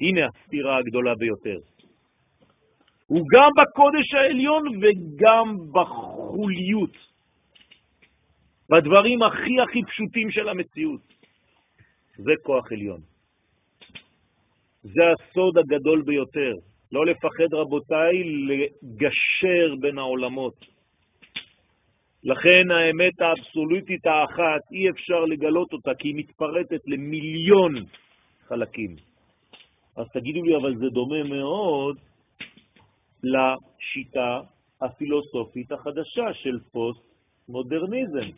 [0.00, 1.58] הנה הסתירה הגדולה ביותר.
[3.06, 6.96] הוא גם בקודש העליון וגם בחוליות,
[8.70, 11.00] בדברים הכי הכי פשוטים של המציאות.
[12.16, 13.15] זה כוח עליון.
[14.94, 16.52] זה הסוד הגדול ביותר.
[16.92, 20.54] לא לפחד, רבותיי, לגשר בין העולמות.
[22.24, 27.74] לכן האמת האבסולוטית האחת, אי אפשר לגלות אותה, כי היא מתפרטת למיליון
[28.48, 28.96] חלקים.
[29.96, 31.96] אז תגידו לי, אבל זה דומה מאוד
[33.22, 34.40] לשיטה
[34.80, 38.28] הפילוסופית החדשה של פוסט-מודרניזם.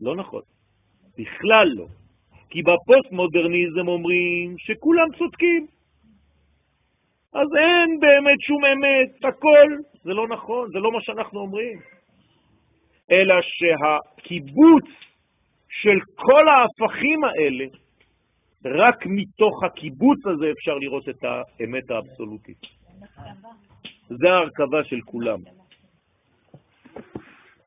[0.00, 0.42] לא נכון,
[1.18, 1.86] בכלל לא.
[2.50, 5.66] כי בפוסט-מודרניזם אומרים שכולם צודקים.
[7.32, 9.76] אז אין באמת שום אמת, הכל.
[10.02, 11.78] זה לא נכון, זה לא מה שאנחנו אומרים.
[13.10, 14.84] אלא שהקיבוץ
[15.68, 17.64] של כל ההפכים האלה,
[18.64, 22.60] רק מתוך הקיבוץ הזה אפשר לראות את האמת האבסולוטית.
[24.08, 25.40] זה ההרכבה של כולם.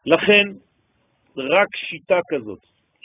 [0.05, 0.45] לכן,
[1.37, 2.59] רק שיטה כזאת,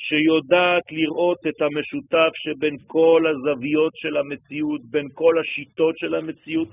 [0.08, 6.68] שיודעת לראות את המשותף שבין כל הזוויות של המציאות, בין כל השיטות של המציאות,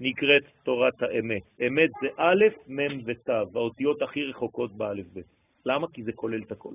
[0.00, 1.42] נקראת תורת האמת.
[1.66, 5.20] אמת זה א', מ' ות', האותיות הכי רחוקות באלף ב'.
[5.66, 5.86] למה?
[5.92, 6.74] כי זה כולל את הכל.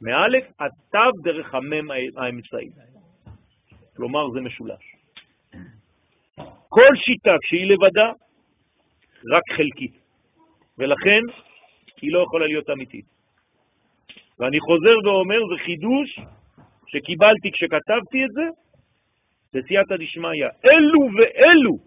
[0.00, 2.68] מאלף עד ת' דרך המ' האמצעי.
[3.96, 4.84] כלומר, זה משולש.
[6.68, 8.12] כל שיטה כשהיא לבדה,
[9.32, 9.94] רק חלקית.
[10.78, 11.22] ולכן
[12.02, 13.13] היא לא יכולה להיות אמיתית.
[14.38, 16.18] ואני חוזר ואומר, זה חידוש
[16.86, 18.46] שקיבלתי כשכתבתי את זה,
[19.52, 20.46] בסייעתא דשמיא.
[20.66, 21.78] אלו ואלו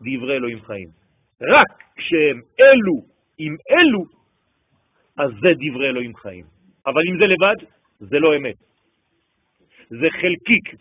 [0.00, 0.88] דברי אלוהים חיים.
[1.40, 2.96] רק כשהם אלו
[3.38, 4.04] עם אלו,
[5.18, 6.44] אז זה דברי אלוהים חיים.
[6.86, 7.68] אבל אם זה לבד,
[8.00, 8.56] זה לא אמת.
[9.88, 10.74] זה חלקיק.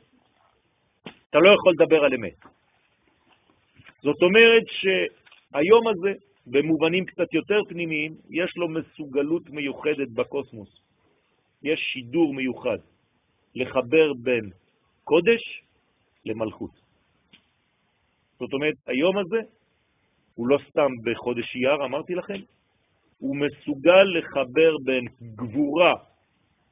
[1.30, 2.40] אתה לא יכול לדבר על אמת.
[4.02, 6.14] זאת אומרת שהיום הזה,
[6.48, 10.70] במובנים קצת יותר פנימיים, יש לו מסוגלות מיוחדת בקוסמוס.
[11.64, 12.78] יש שידור מיוחד
[13.56, 14.50] לחבר בין
[15.04, 15.64] קודש
[16.26, 16.72] למלכות.
[18.40, 19.40] זאת אומרת, היום הזה
[20.36, 22.40] הוא לא סתם בחודש אייר, אמרתי לכם,
[23.18, 25.94] הוא מסוגל לחבר בין גבורה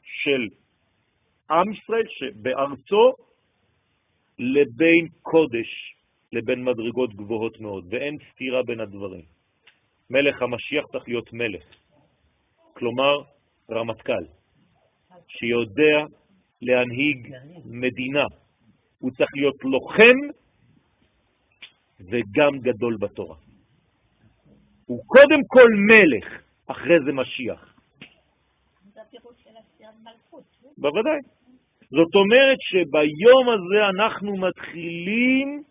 [0.04, 0.48] של
[1.50, 3.14] עם ישראל שבארצו
[4.40, 5.96] לבין קודש,
[6.34, 9.41] לבין מדרגות גבוהות מאוד, ואין סתירה בין הדברים.
[10.12, 11.64] מלך המשיח צריך להיות מלך,
[12.74, 13.22] כלומר
[13.72, 14.26] רמטכ"ל,
[15.28, 16.06] שיודע
[16.62, 17.34] להנהיג
[17.66, 18.26] מדינה.
[19.00, 20.18] הוא צריך להיות לוחם
[22.00, 23.36] וגם גדול בתורה.
[24.86, 27.76] הוא קודם כל מלך, אחרי זה משיח.
[30.78, 31.20] בוודאי.
[31.92, 35.64] זאת אומרת שביום הזה אנחנו מתחילים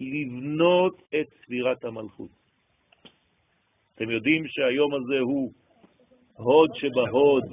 [0.00, 2.41] לבנות את ספירת המלכות.
[4.02, 5.52] אתם יודעים שהיום הזה הוא
[6.32, 7.44] הוד שבהוד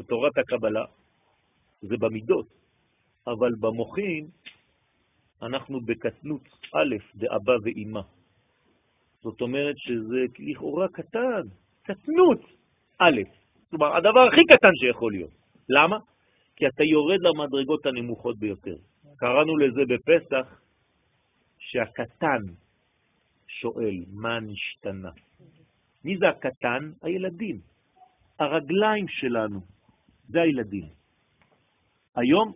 [0.00, 0.84] בתורת הקבלה,
[1.80, 2.46] זה במידות,
[3.26, 4.26] אבל במוחים
[5.42, 6.42] אנחנו בקטנות
[6.74, 8.00] א', דאבא ואימא.
[9.22, 11.42] זאת אומרת שזה לכאורה קטן,
[11.82, 12.40] קטנות
[12.98, 13.20] א',
[13.70, 15.32] כלומר הדבר הכי קטן שיכול להיות.
[15.68, 15.98] למה?
[16.56, 18.76] כי אתה יורד למדרגות הנמוכות ביותר.
[19.16, 20.60] קראנו לזה בפסח
[21.58, 22.42] שהקטן
[23.46, 25.27] שואל, מה נשתנה?
[26.04, 26.90] מי זה הקטן?
[27.02, 27.58] הילדים.
[28.38, 29.60] הרגליים שלנו,
[30.28, 30.84] זה הילדים.
[32.16, 32.52] היום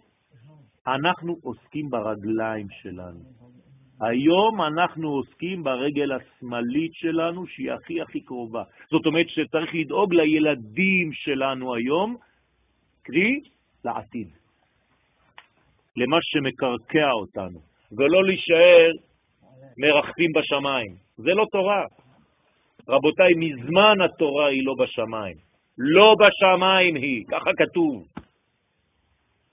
[0.87, 3.21] אנחנו עוסקים ברגליים שלנו.
[4.01, 8.63] היום אנחנו עוסקים ברגל השמאלית שלנו, שהיא הכי הכי קרובה.
[8.91, 12.17] זאת אומרת שצריך לדאוג לילדים שלנו היום,
[13.03, 13.41] קרי,
[13.85, 14.29] לעתיד.
[15.97, 17.61] למה שמקרקע אותנו,
[17.93, 18.91] ולא להישאר
[19.79, 20.97] מרחפים בשמיים.
[21.17, 21.85] זה לא תורה.
[22.89, 25.37] רבותיי, מזמן התורה היא לא בשמיים.
[25.79, 28.07] לא בשמיים היא, ככה כתוב.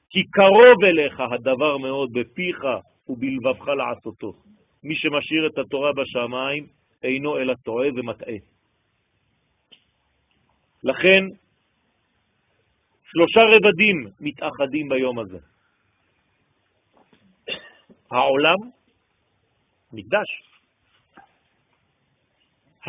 [0.10, 2.65] כי קרוב אליך הדבר מאוד בפיך
[3.10, 4.34] ובלבבך לעשותו.
[4.84, 6.68] מי שמשאיר את התורה בשמיים
[7.04, 8.36] אינו אלא טועה ומטעה.
[10.84, 11.24] לכן,
[13.12, 15.38] שלושה רבדים מתאחדים ביום הזה.
[18.12, 18.58] העולם,
[19.94, 20.50] מקדש.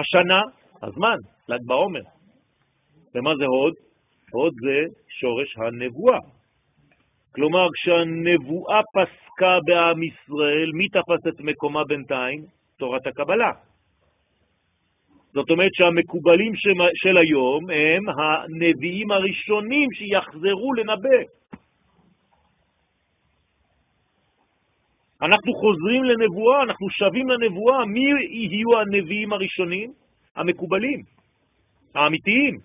[0.01, 0.41] השנה,
[0.83, 1.17] הזמן,
[1.49, 2.03] ל"ג בעומר.
[3.15, 3.75] ומה זה הוד?
[4.33, 6.19] הוד זה שורש הנבואה.
[7.35, 12.45] כלומר, כשהנבואה פסקה בעם ישראל, מי תפס את מקומה בינתיים?
[12.79, 13.53] תורת הקבלה.
[15.33, 16.53] זאת אומרת שהמקובלים
[16.95, 21.21] של היום הם הנביאים הראשונים שיחזרו לנבא.
[25.23, 27.85] אנחנו חוזרים לנבואה, אנחנו שווים לנבואה.
[27.85, 29.93] מי יהיו הנביאים הראשונים?
[30.37, 31.03] המקובלים,
[31.95, 32.59] האמיתיים.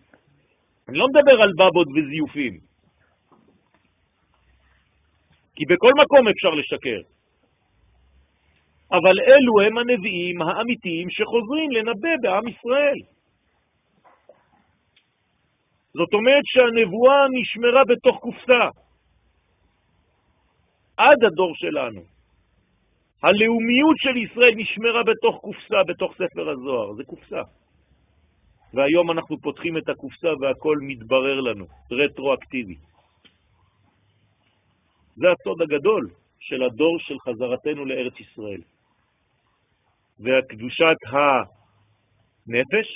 [0.90, 2.54] אני לא מדבר על בבות וזיופים,
[5.56, 7.02] כי בכל מקום אפשר לשקר.
[8.92, 13.00] אבל אלו הם הנביאים האמיתיים שחוזרים לנבא בעם ישראל.
[15.94, 18.70] זאת אומרת שהנבואה נשמרה בתוך קופסה
[20.98, 22.15] עד הדור שלנו.
[23.26, 27.42] הלאומיות של ישראל נשמרה בתוך קופסה, בתוך ספר הזוהר, זה קופסה.
[28.74, 32.76] והיום אנחנו פותחים את הקופסה והכל מתברר לנו, רטרואקטיבי.
[35.16, 36.10] זה הסוד הגדול
[36.40, 38.62] של הדור של חזרתנו לארץ ישראל.
[40.20, 42.88] והקדושת הנפש,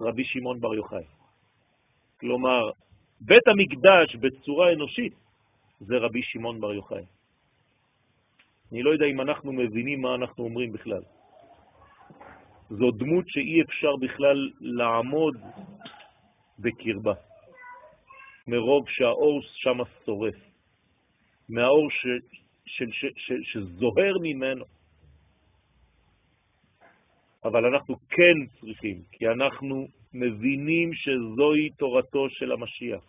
[0.00, 1.04] רבי שמעון בר יוחאי.
[2.20, 2.70] כלומר,
[3.20, 5.14] בית המקדש בצורה אנושית
[5.80, 7.15] זה רבי שמעון בר יוחאי.
[8.72, 11.02] אני לא יודע אם אנחנו מבינים מה אנחנו אומרים בכלל.
[12.70, 15.36] זו דמות שאי אפשר בכלל לעמוד
[16.58, 17.14] בקרבה,
[18.46, 20.34] מרוב שהאור שם שורף,
[21.48, 22.06] מהאור ש,
[22.66, 24.64] ש, ש, ש, שזוהר ממנו.
[27.44, 33.04] אבל אנחנו כן צריכים, כי אנחנו מבינים שזוהי תורתו של המשיח.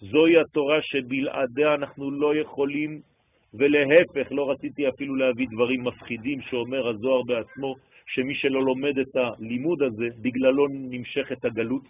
[0.00, 3.00] זוהי התורה שבלעדיה אנחנו לא יכולים,
[3.58, 7.74] ולהפך, לא רציתי אפילו להביא דברים מפחידים שאומר הזוהר בעצמו,
[8.06, 11.82] שמי שלא לומד את הלימוד הזה, בגללו נמשכת הגלות,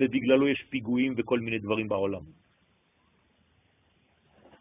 [0.00, 2.22] ובגללו יש פיגועים וכל מיני דברים בעולם.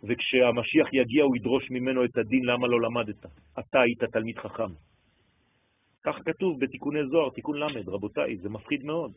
[0.03, 3.25] וכשהמשיח יגיע הוא ידרוש ממנו את הדין למה לא למדת.
[3.59, 4.71] אתה היית תלמיד חכם.
[6.03, 9.11] כך כתוב בתיקוני זוהר, תיקון למד, רבותיי, זה מפחיד מאוד.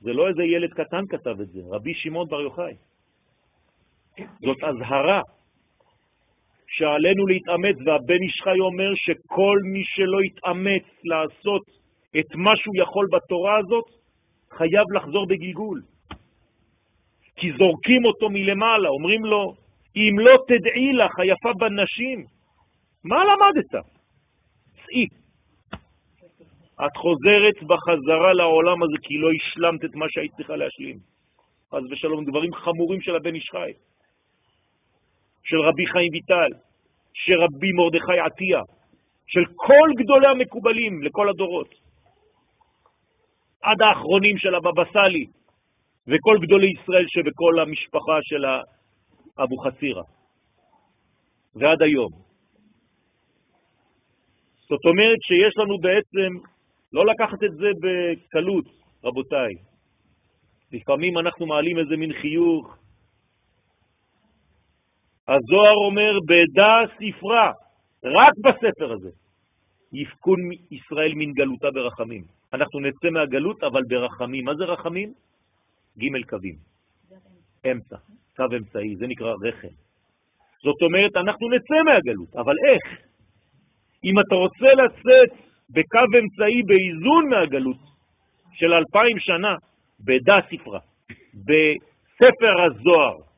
[0.00, 2.74] זה לא איזה ילד קטן כתב את זה, רבי שמעון בר יוחאי.
[4.18, 5.22] זאת אזהרה
[6.70, 11.62] שעלינו להתאמץ, והבן ישחי אומר שכל מי שלא יתאמץ לעשות
[12.18, 13.84] את מה שהוא יכול בתורה הזאת,
[14.50, 15.80] חייב לחזור בגלגול.
[17.36, 19.54] כי זורקים אותו מלמעלה, אומרים לו,
[19.96, 22.24] אם לא תדעי לך, היפה בנשים,
[23.04, 23.84] מה למדת?
[24.86, 25.06] צאי.
[26.86, 30.96] את חוזרת בחזרה לעולם הזה כי לא השלמת את מה שהיית צריכה להשלים.
[31.72, 33.72] אז ושלום, דברים חמורים של הבן איש חי,
[35.50, 36.52] של רבי חיים ויטל,
[37.14, 38.62] של רבי מרדכי עטיה,
[39.26, 41.74] של כל גדולי המקובלים לכל הדורות,
[43.62, 45.26] עד האחרונים של הבבא סאלי,
[46.08, 48.44] וכל גדולי ישראל שבכל המשפחה של
[49.38, 50.02] אבו חצירה,
[51.54, 52.12] ועד היום.
[54.68, 56.30] זאת אומרת שיש לנו בעצם
[56.92, 58.64] לא לקחת את זה בקלות,
[59.04, 59.54] רבותיי.
[60.72, 62.79] לפעמים אנחנו מעלים איזה מין חיוך.
[65.30, 67.52] הזוהר אומר, בדע ספרה,
[68.04, 69.10] רק בספר הזה,
[69.92, 70.38] יפקון
[70.70, 72.24] ישראל מן גלותה ברחמים.
[72.52, 74.44] אנחנו נצא מהגלות, אבל ברחמים.
[74.44, 75.12] מה זה רחמים?
[75.98, 76.56] ג' קווים.
[77.70, 77.96] אמצע,
[78.36, 79.74] קו אמצעי, זה נקרא רחם.
[80.62, 82.98] זאת אומרת, אנחנו נצא מהגלות, אבל איך?
[84.04, 85.30] אם אתה רוצה לצאת
[85.70, 87.76] בקו אמצעי באיזון מהגלות
[88.52, 89.54] של אלפיים שנה,
[90.00, 90.80] בדה ספרה,
[91.34, 93.29] בספר הזוהר,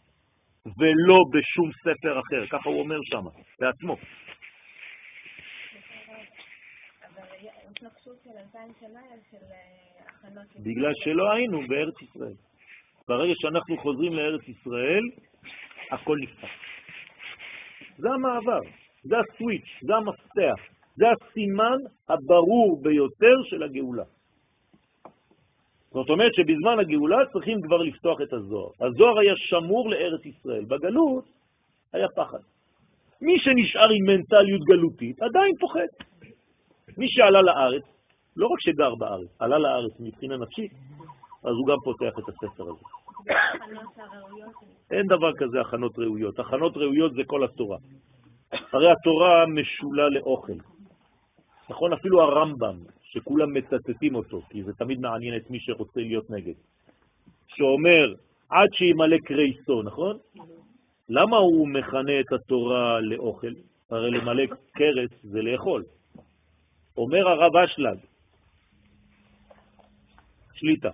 [0.66, 3.24] ולא בשום ספר אחר, ככה הוא אומר שם,
[3.60, 3.96] בעצמו.
[10.58, 12.34] בגלל שלא היינו בארץ ישראל.
[13.08, 15.02] ברגע שאנחנו חוזרים לארץ ישראל,
[15.90, 16.48] הכל נפתח.
[17.98, 18.60] זה המעבר,
[19.02, 20.72] זה הסוויץ', זה המפתח.
[20.96, 24.04] זה הסימן הברור ביותר של הגאולה.
[25.92, 28.70] זאת אומרת שבזמן הגאולה צריכים כבר לפתוח את הזוהר.
[28.80, 30.64] הזוהר היה שמור לארץ ישראל.
[30.64, 31.24] בגלות
[31.92, 32.38] היה פחד.
[33.20, 35.90] מי שנשאר עם מנטליות גלותית עדיין פוחד.
[36.98, 37.82] מי שעלה לארץ,
[38.36, 40.72] לא רק שגר בארץ, עלה לארץ מבחינה נפשית,
[41.44, 42.84] אז הוא גם פותח את הספר הזה.
[44.90, 46.38] אין דבר כזה הכנות ראויות.
[46.38, 47.76] הכנות ראויות זה כל התורה.
[48.72, 50.58] הרי התורה משולה לאוכל.
[51.70, 51.92] נכון?
[51.92, 52.76] אפילו הרמב"ם,
[53.12, 56.54] שכולם מצטטים אותו, כי זה תמיד מעניין את מי שרוצה להיות נגד,
[57.48, 58.14] שאומר,
[58.48, 60.18] עד שימלא קרייסו, נכון?
[61.08, 63.52] למה הוא מכנה את התורה לאוכל?
[63.90, 64.42] הרי למלא
[64.72, 65.84] קרס זה לאכול.
[66.96, 67.98] אומר הרב אשלג,
[70.54, 70.90] שליטה,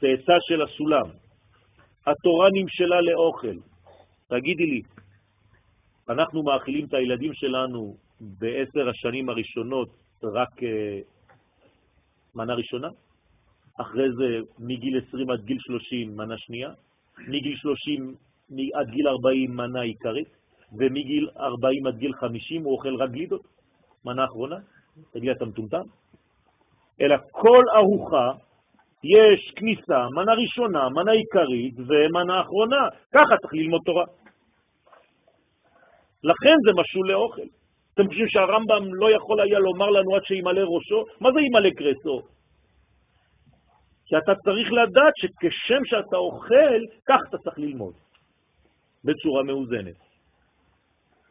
[0.00, 1.08] צאצא של הסולם,
[2.06, 3.56] התורה נמשלה לאוכל.
[4.28, 4.82] תגידי לי,
[6.08, 10.98] אנחנו מאכילים את הילדים שלנו בעשר השנים הראשונות רק אה,
[12.34, 12.88] מנה ראשונה,
[13.80, 16.70] אחרי זה מגיל 20 עד גיל 30 מנה שנייה,
[17.28, 18.14] מגיל 30
[18.74, 20.28] עד גיל 40 מנה עיקרית,
[20.78, 23.42] ומגיל 40 עד גיל 50 הוא אוכל רק גלידות,
[24.04, 24.56] מנה אחרונה,
[25.12, 25.82] תגיד אתה מטומטם?
[27.00, 28.32] אלא כל ארוחה
[29.04, 32.88] יש כניסה, מנה ראשונה, מנה עיקרית ומנה אחרונה.
[33.12, 34.04] ככה צריך ללמוד תורה.
[36.24, 37.48] לכן זה משול לאוכל.
[37.96, 41.04] אתם חושבים שהרמב"ם לא יכול היה לומר לנו עד שימלא ראשו?
[41.20, 42.20] מה זה ימלא קרסו?
[44.06, 47.94] כי אתה צריך לדעת שכשם שאתה אוכל, כך אתה צריך ללמוד,
[49.04, 49.96] בצורה מאוזנת.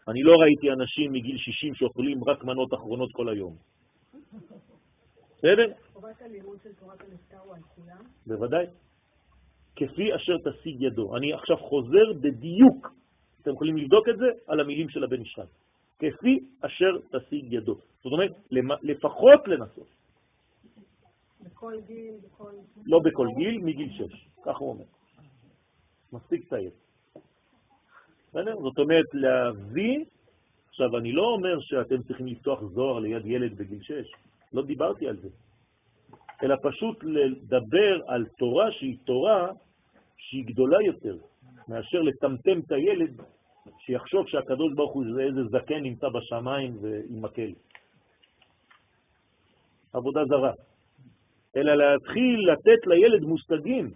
[0.08, 3.56] אני לא ראיתי אנשים מגיל 60 שאוכלים רק מנות אחרונות כל היום.
[5.38, 5.68] בסדר?
[5.94, 8.02] חובת הלימוד של תורת הנפטר הוא על כולם?
[8.28, 8.66] בוודאי.
[9.76, 11.16] כפי אשר תשיג ידו.
[11.18, 12.94] אני עכשיו חוזר בדיוק,
[13.42, 15.65] אתם יכולים לבדוק את זה, על המילים של הבן ישחק.
[16.00, 17.76] כפי אשר תשיג ידו.
[18.04, 18.32] זאת אומרת,
[18.84, 19.88] לפחות לנסות.
[21.42, 22.52] בכל גיל, בכל...
[22.86, 24.84] לא בכל גיל, מגיל 6, ככה הוא אומר.
[26.14, 26.72] מספיק צעיר.
[28.30, 28.56] בסדר?
[28.62, 30.04] זאת אומרת, להבין
[30.76, 33.94] עכשיו, אני לא אומר שאתם צריכים לפתוח זוהר ליד ילד בגיל 6,
[34.54, 35.30] לא דיברתי על זה,
[36.44, 39.52] אלא פשוט לדבר על תורה שהיא תורה
[40.18, 41.18] שהיא גדולה יותר,
[41.68, 43.22] מאשר לטמטם את הילד
[43.80, 47.52] שיחשוב שהקדוש ברוך הוא זה איזה זקן נמצא בשמיים ועם מקל.
[49.94, 50.52] עבודה זרה.
[51.56, 53.92] אלא להתחיל לתת לילד מושגים.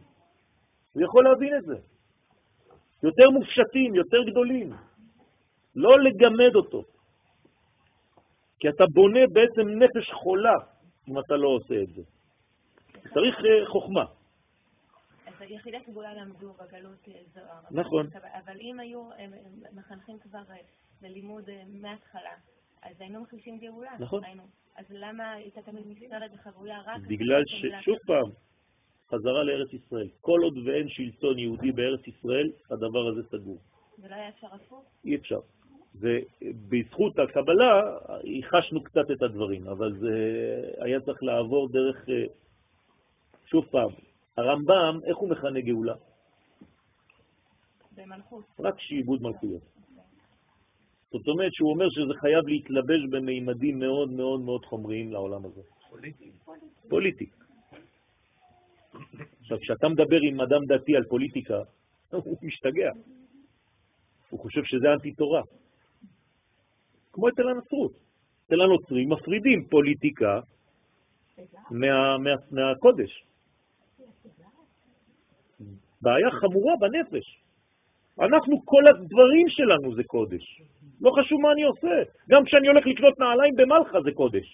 [0.94, 1.76] הוא יכול להבין את זה.
[3.04, 4.74] יותר מופשטים, יותר גדולים.
[5.76, 6.84] לא לגמד אותו.
[8.60, 10.56] כי אתה בונה בעצם נפש חולה
[11.08, 12.02] אם אתה לא עושה את זה.
[13.14, 14.06] צריך אה, חוכמה.
[15.46, 17.62] יחידי סגולה למדו בגלות אה, זוהר.
[17.72, 18.08] נכון.
[18.16, 19.10] אבל אם היו
[19.74, 20.56] מחנכים כבר אה,
[21.02, 21.50] ללימוד
[21.82, 22.36] מההתחלה,
[22.84, 23.92] אז היינו מחלישים גאולה.
[24.00, 24.24] נכון.
[24.78, 27.02] אז למה הייתה תמיד מסתרת וחבויה רק...
[27.08, 27.86] בגלל ש...
[27.86, 28.32] שוב פעם,
[29.10, 30.08] חזרה לארץ ישראל.
[30.22, 33.58] כל עוד ואין שלטון יהודי בארץ ישראל, הדבר הזה סגור.
[33.98, 34.86] זה לא היה אפשר הפוך?
[35.06, 35.40] אי אפשר.
[35.96, 40.16] ובזכות הקבלה ייחשנו קצת את הדברים, אבל זה
[40.80, 42.26] היה צריך לעבור דרך, אה,
[43.46, 43.90] שוב פעם,
[44.40, 45.94] הרמב"ם, איך הוא מכנה גאולה?
[47.96, 48.46] במלכות.
[48.60, 49.62] רק שעיבוד מלכויות.
[51.12, 55.62] זאת אומרת שהוא אומר שזה חייב להתלבש במימדים מאוד מאוד מאוד חומריים לעולם הזה.
[55.90, 56.32] פוליטי.
[56.90, 57.30] פוליטי.
[59.40, 61.60] עכשיו, כשאתה מדבר עם אדם דתי על פוליטיקה,
[62.12, 62.92] הוא משתגע.
[64.30, 65.42] הוא חושב שזה אנטי תורה.
[67.12, 67.92] כמו אצל הנצרות.
[68.46, 70.40] אצל הנוצרים מפרידים פוליטיקה
[71.72, 73.24] מה, מה, מהקודש.
[76.02, 77.26] בעיה חמורה בנפש.
[78.20, 80.62] אנחנו, כל הדברים שלנו זה קודש.
[81.02, 82.12] לא חשוב מה אני עושה.
[82.30, 84.48] גם כשאני הולך לקנות נעליים במלחה זה קודש.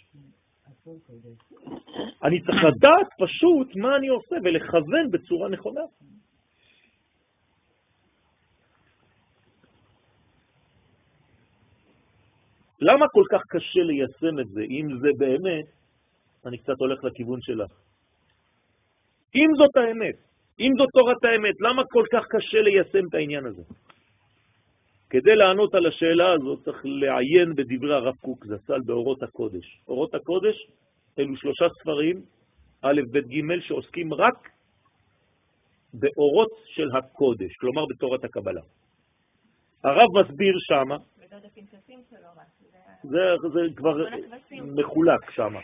[2.23, 5.81] אני צריך לדעת פשוט מה אני עושה ולכוון בצורה נכונה.
[12.81, 15.65] למה כל כך קשה ליישם את זה, אם זה באמת,
[16.45, 17.71] אני קצת הולך לכיוון שלך.
[19.35, 20.15] אם זאת האמת,
[20.59, 23.63] אם זאת תורת האמת, למה כל כך קשה ליישם את העניין הזה?
[25.09, 29.79] כדי לענות על השאלה הזאת צריך לעיין בדברי הרב קוק זצ"ל באורות הקודש.
[29.87, 30.55] אורות הקודש
[31.19, 32.21] אלו שלושה ספרים,
[32.81, 34.49] א', ב', ג', שעוסקים רק
[35.93, 38.61] באורות של הקודש, כלומר בתורת הקבלה.
[39.83, 40.97] הרב מסביר שמה,
[43.03, 43.19] זה,
[43.53, 43.97] זה כבר
[44.75, 45.59] מחולק שמה,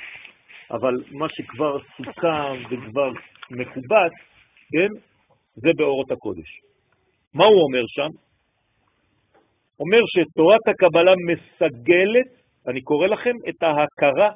[0.72, 3.12] אבל מה שכבר סוכם וכבר
[3.52, 4.31] מקובץ,
[4.72, 4.92] כן,
[5.56, 6.62] זה באורות הקודש.
[7.34, 8.10] מה הוא אומר שם?
[9.80, 12.30] אומר שתורת הקבלה מסגלת,
[12.68, 14.32] אני קורא לכם, את ההכרה,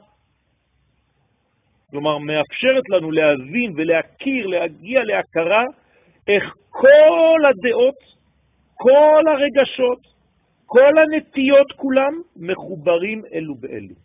[1.91, 5.63] כלומר מאפשרת לנו להבין ולהכיר, להגיע להכרה,
[6.27, 7.95] איך כל הדעות,
[8.73, 9.99] כל הרגשות,
[10.65, 13.95] כל הנטיות כולם מחוברים אלו באלו.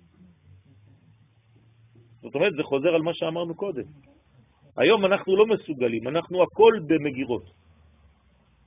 [2.23, 4.10] זאת אומרת, זה חוזר על מה שאמרנו קודם.
[4.77, 7.45] היום אנחנו לא מסוגלים, אנחנו הכל במגירות.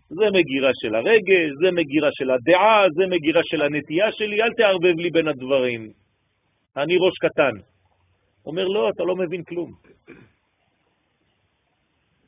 [0.09, 4.99] זה מגירה של הרגש, זה מגירה של הדעה, זה מגירה של הנטייה שלי, אל תערבב
[4.99, 5.91] לי בין הדברים.
[6.77, 7.55] אני ראש קטן.
[8.45, 9.71] אומר, לא, אתה לא מבין כלום.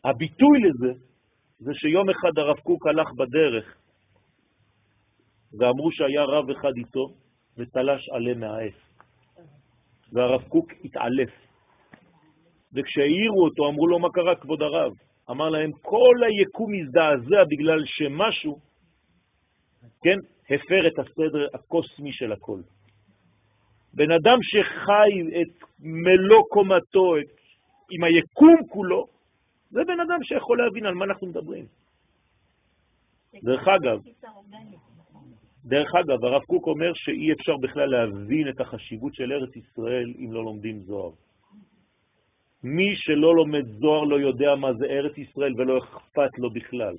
[0.04, 0.92] הביטוי לזה,
[1.60, 3.78] זה שיום אחד הרב קוק הלך בדרך,
[5.60, 7.06] ואמרו שהיה רב אחד איתו,
[7.58, 8.80] ותלש עלה מהעץ.
[10.14, 11.45] והרב קוק התעלף.
[12.76, 14.92] וכשהעירו אותו, אמרו לו, מה קרה, כבוד הרב?
[15.30, 18.60] אמר להם, כל היקום מזדעזע בגלל שמשהו,
[20.04, 20.18] כן,
[20.50, 22.60] הפר את הסדר הקוסמי של הכל.
[23.94, 27.32] בן אדם שחי את מלוא קומתו, את,
[27.92, 29.06] עם היקום כולו,
[29.72, 31.66] זה בן אדם שיכול להבין על מה אנחנו מדברים.
[33.44, 34.00] דרך אגב,
[35.66, 40.34] דרך אגב, הרב קוק אומר שאי אפשר בכלל להבין את החשיבות של ארץ ישראל אם
[40.34, 41.12] לא לומדים זוהר.
[42.68, 46.96] מי שלא לומד זוהר לא יודע מה זה ארץ ישראל ולא אכפת לו בכלל.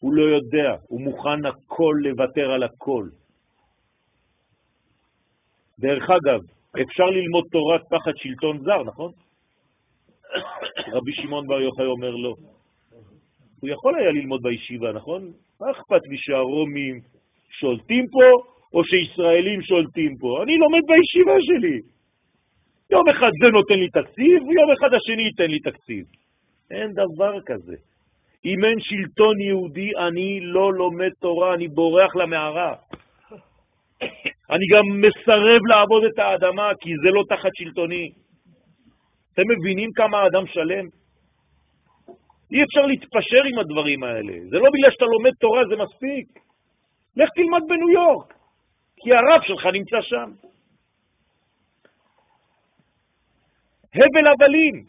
[0.00, 3.08] הוא לא יודע, הוא מוכן הכל לוותר על הכל.
[5.78, 6.40] דרך אגב,
[6.82, 9.12] אפשר ללמוד תורה תחת שלטון זר, נכון?
[10.94, 12.34] רבי שמעון בר יוחאי אומר לא.
[13.60, 15.32] הוא יכול היה ללמוד בישיבה, נכון?
[15.60, 17.00] מה אכפת לי שהרומים
[17.50, 18.26] שולטים פה
[18.74, 20.42] או שישראלים שולטים פה?
[20.42, 21.97] אני לומד בישיבה שלי.
[22.90, 26.04] יום אחד זה נותן לי תקציב, ויום אחד השני ייתן לי תקציב.
[26.70, 27.76] אין דבר כזה.
[28.44, 32.74] אם אין שלטון יהודי, אני לא לומד תורה, אני בורח למערה.
[34.52, 38.10] אני גם מסרב לעבוד את האדמה, כי זה לא תחת שלטוני.
[39.32, 40.84] אתם מבינים כמה האדם שלם?
[42.52, 44.32] אי אפשר להתפשר עם הדברים האלה.
[44.50, 46.26] זה לא בגלל שאתה לומד תורה, זה מספיק.
[47.16, 48.34] לך תלמד בניו יורק.
[48.96, 50.30] כי הרב שלך נמצא שם.
[53.94, 54.84] הבל הבלים.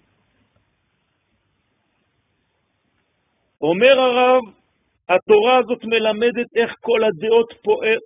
[3.62, 4.42] אומר הרב,
[5.10, 7.54] התורה הזאת מלמדת איך כל הדעות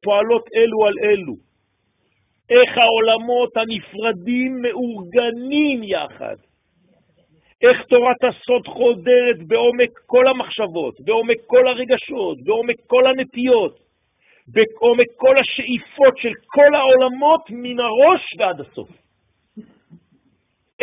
[0.03, 1.33] פועלות אלו על אלו.
[2.49, 6.35] איך העולמות הנפרדים מאורגנים יחד.
[7.63, 13.79] איך תורת הסוד חודרת בעומק כל המחשבות, בעומק כל הרגשות, בעומק כל הנטיות,
[14.47, 18.89] בעומק כל השאיפות של כל העולמות מן הראש ועד הסוף.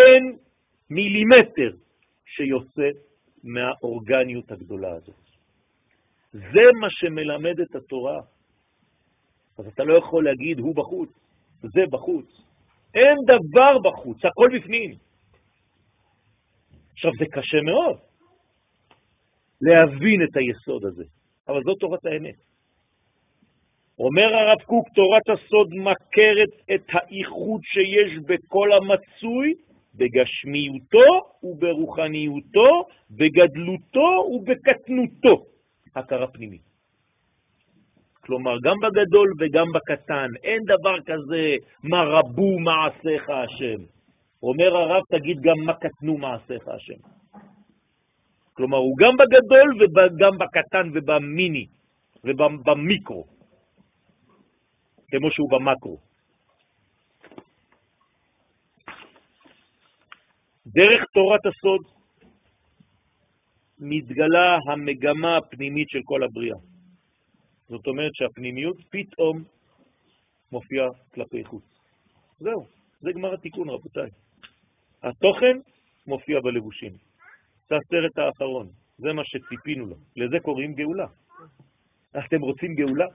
[0.06, 0.36] אין
[0.90, 1.76] מילימטר
[2.26, 2.88] שיוצא
[3.44, 5.14] מהאורגניות הגדולה הזאת.
[6.32, 8.20] זה מה שמלמד את התורה.
[9.58, 11.10] אז אתה לא יכול להגיד, הוא בחוץ,
[11.62, 12.26] זה בחוץ.
[12.94, 14.90] אין דבר בחוץ, הכל בפנים.
[16.92, 17.98] עכשיו, זה קשה מאוד
[19.60, 21.04] להבין את היסוד הזה,
[21.48, 22.34] אבל זאת תורת האמת.
[23.98, 29.54] אומר הרב קוק, תורת הסוד מכרת את האיחוד שיש בכל המצוי
[29.94, 31.08] בגשמיותו
[31.42, 35.44] וברוחניותו, בגדלותו ובקטנותו,
[35.96, 36.70] הכרה פנימית.
[38.20, 43.84] כלומר, גם בגדול וגם בקטן, אין דבר כזה מה רבו מעשיך השם.
[44.42, 47.00] אומר הרב, תגיד גם מה קטנו מעשיך השם.
[48.52, 51.66] כלומר, הוא גם בגדול וגם בקטן ובמיני
[52.24, 53.24] ובמיקרו,
[55.10, 56.09] כמו שהוא במקרו.
[60.74, 61.80] דרך תורת הסוד
[63.78, 66.56] מתגלה המגמה הפנימית של כל הבריאה.
[67.68, 69.42] זאת אומרת שהפנימיות פתאום
[70.52, 71.64] מופיעה כלפי חוץ.
[72.38, 72.66] זהו,
[73.00, 74.10] זה גמר התיקון, רבותיי.
[75.02, 75.56] התוכן
[76.06, 76.92] מופיע בלבושים.
[77.68, 78.66] זה הסרט האחרון,
[78.98, 79.96] זה מה שציפינו לו.
[80.16, 81.06] לזה קוראים גאולה.
[82.18, 83.06] אתם רוצים גאולה?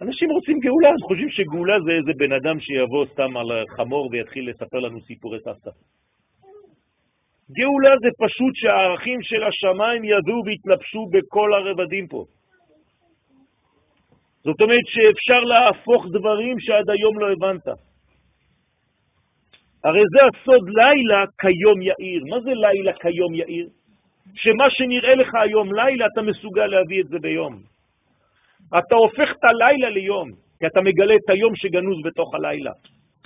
[0.00, 4.50] אנשים רוצים גאולה, אז חושבים שגאולה זה איזה בן אדם שיבוא סתם על חמור ויתחיל
[4.50, 5.70] לספר לנו סיפורי סבתא.
[7.56, 12.24] גאולה זה פשוט שהערכים של השמיים ידעו והתלבשו בכל הרבדים פה.
[14.44, 17.66] זאת אומרת שאפשר להפוך דברים שעד היום לא הבנת.
[19.84, 22.22] הרי זה הסוד לילה כיום יאיר.
[22.30, 23.68] מה זה לילה כיום יאיר?
[24.34, 27.54] שמה שנראה לך היום לילה, אתה מסוגל להביא את זה ביום.
[28.78, 30.28] אתה הופך את הלילה ליום,
[30.58, 32.72] כי אתה מגלה את היום שגנוז בתוך הלילה.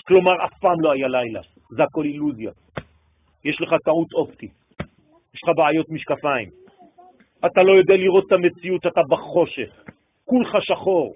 [0.06, 2.50] כלומר, אף פעם לא היה לילה, זה הכל אילוזיה.
[3.44, 4.52] יש לך טעות אופטית,
[5.34, 6.48] יש לך בעיות משקפיים.
[7.46, 9.84] אתה לא יודע לראות את המציאות, אתה בחושך.
[10.24, 11.14] כולך שחור.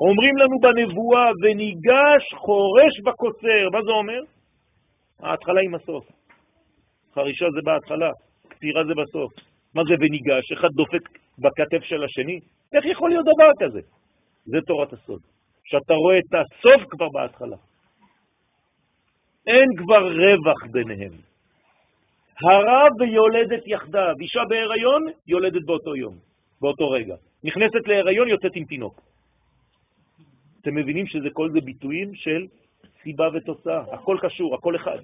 [0.00, 3.68] אומרים לנו בנבואה, וניגש חורש בקוצר.
[3.72, 4.20] מה זה אומר?
[5.22, 6.04] ההתחלה עם הסוף.
[7.14, 8.10] חרישה זה בהתחלה,
[8.48, 9.32] קצירה זה בסוף.
[9.74, 10.52] מה זה וניגש?
[10.52, 12.40] אחד דופק בכתף של השני?
[12.72, 13.80] איך יכול להיות דבר כזה?
[14.44, 15.20] זה תורת הסוד.
[15.64, 17.56] שאתה רואה את הסוף כבר בהתחלה.
[19.46, 21.12] אין כבר רווח ביניהם.
[22.42, 24.14] הרב ויולדת יחדיו.
[24.20, 26.14] אישה בהיריון, יולדת באותו יום,
[26.60, 27.14] באותו רגע.
[27.44, 29.00] נכנסת להיריון, יוצאת עם תינוק.
[30.60, 32.46] אתם מבינים שזה כל זה ביטויים של
[33.02, 33.94] סיבה ותוצאה.
[33.94, 34.98] הכל קשור, הכל אחד.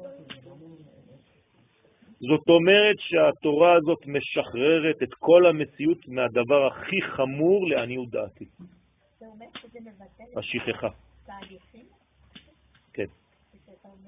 [2.30, 8.44] זאת אומרת שהתורה הזאת משחררת את כל המציאות מהדבר הכי חמור לעניות דעתי.
[9.18, 10.88] זה אומר שזה מבטל השכחה.
[11.26, 11.84] תהליכים?
[12.92, 13.06] כן,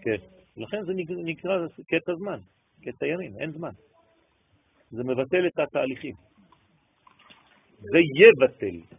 [0.02, 0.16] כן.
[0.56, 0.92] לכן זה
[1.24, 2.38] נקרא קטע זמן,
[2.82, 3.72] קטע ימים, אין זמן.
[4.90, 6.14] זה מבטל את התהליכים.
[7.78, 8.96] זה יבטל.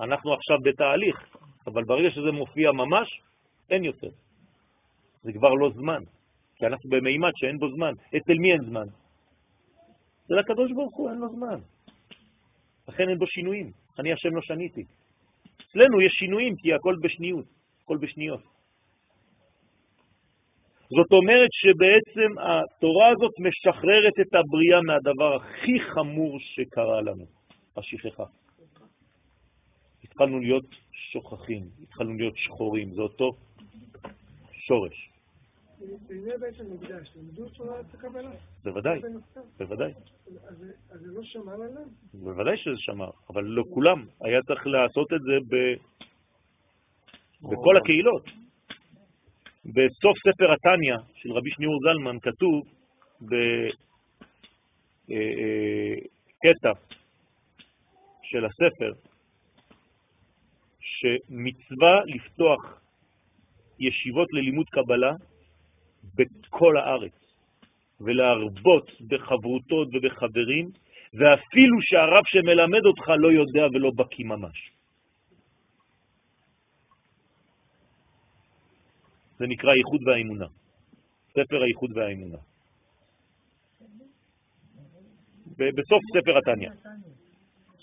[0.00, 1.36] אנחנו עכשיו בתהליך,
[1.66, 3.20] אבל ברגע שזה מופיע ממש,
[3.70, 4.10] אין יותר.
[5.22, 6.02] זה כבר לא זמן,
[6.56, 7.92] כי אנחנו במימד שאין בו זמן.
[8.16, 8.86] אצל מי אין זמן?
[10.26, 11.58] זה לקדוש ברוך הוא, אין לו זמן.
[12.88, 13.72] לכן אין בו שינויים.
[13.98, 14.84] אני השם לא שניתי.
[15.56, 17.46] אצלנו יש שינויים כי הכל בשניות,
[17.84, 18.53] הכל בשניות.
[20.90, 27.24] זאת אומרת שבעצם התורה הזאת משחררת את הבריאה מהדבר הכי חמור שקרה לנו,
[27.76, 28.24] השכחה.
[30.04, 33.30] התחלנו להיות שוכחים, התחלנו להיות שחורים, זה אותו
[34.66, 35.10] שורש.
[36.40, 36.64] בעצם
[37.56, 38.30] תורת הקבלה.
[38.64, 39.00] בוודאי,
[39.58, 39.92] בוודאי.
[40.48, 41.84] אז זה לא שמר עליו?
[42.14, 44.06] בוודאי שזה שמר, אבל לא כולם.
[44.20, 45.56] היה צריך לעשות את זה.
[47.42, 48.43] בכל הקהילות.
[49.66, 52.62] בסוף ספר התניא של רבי שניאור זלמן כתוב
[55.08, 56.72] בקטע
[58.22, 58.92] של הספר
[60.80, 62.80] שמצווה לפתוח
[63.80, 65.12] ישיבות ללימוד קבלה
[66.14, 67.12] בכל הארץ
[68.00, 70.70] ולהרבות בחברותות ובחברים
[71.14, 74.73] ואפילו שהרב שמלמד אותך לא יודע ולא בקי ממש.
[79.38, 80.46] זה נקרא הייחוד והאמונה,
[81.30, 82.38] ספר הייחוד והאמונה.
[85.58, 86.70] בסוף ספר התניא.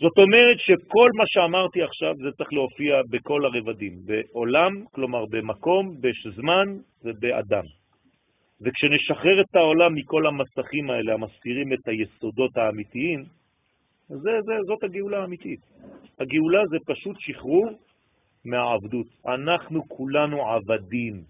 [0.02, 6.68] זאת אומרת שכל מה שאמרתי עכשיו זה צריך להופיע בכל הרבדים, בעולם, כלומר במקום, בזמן
[7.04, 7.64] ובאדם.
[8.62, 13.24] וכשנשחרר את העולם מכל המסכים האלה, המסתירים את היסודות האמיתיים,
[14.10, 15.60] זה, זה, זאת הגאולה האמיתית.
[16.20, 17.70] הגאולה זה פשוט שחרור
[18.46, 19.08] מהעבדות.
[19.28, 21.24] אנחנו כולנו עבדים.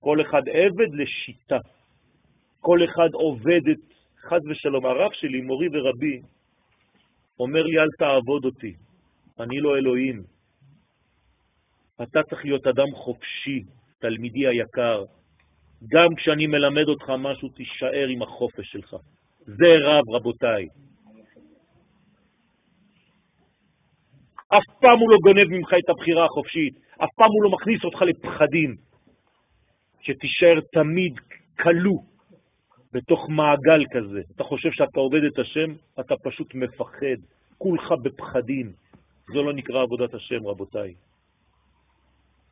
[0.00, 1.58] כל אחד עבד לשיטה.
[2.60, 3.78] כל אחד עובד את,
[4.28, 6.20] חז ושלום, הרב שלי, מורי ורבי,
[7.40, 8.74] אומר לי, אל תעבוד אותי,
[9.40, 10.22] אני לא אלוהים.
[12.02, 13.62] אתה צריך להיות אדם חופשי,
[13.98, 15.04] תלמידי היקר.
[15.88, 18.96] גם כשאני מלמד אותך משהו, תישאר עם החופש שלך.
[19.40, 20.66] זה רב, רבותיי.
[24.48, 26.74] אף פעם הוא לא גונב ממך את הבחירה החופשית,
[27.04, 28.87] אף פעם הוא לא מכניס אותך לפחדים,
[30.08, 31.14] שתישאר תמיד
[31.60, 32.02] כלוא
[32.92, 34.20] בתוך מעגל כזה.
[34.36, 37.20] אתה חושב שאתה עובד את השם, אתה פשוט מפחד,
[37.58, 38.72] כולך בפחדים.
[39.32, 40.94] זו לא נקרא עבודת השם, רבותיי.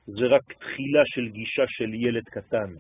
[0.06, 2.74] זה רק תחילה של גישה של ילד קטן.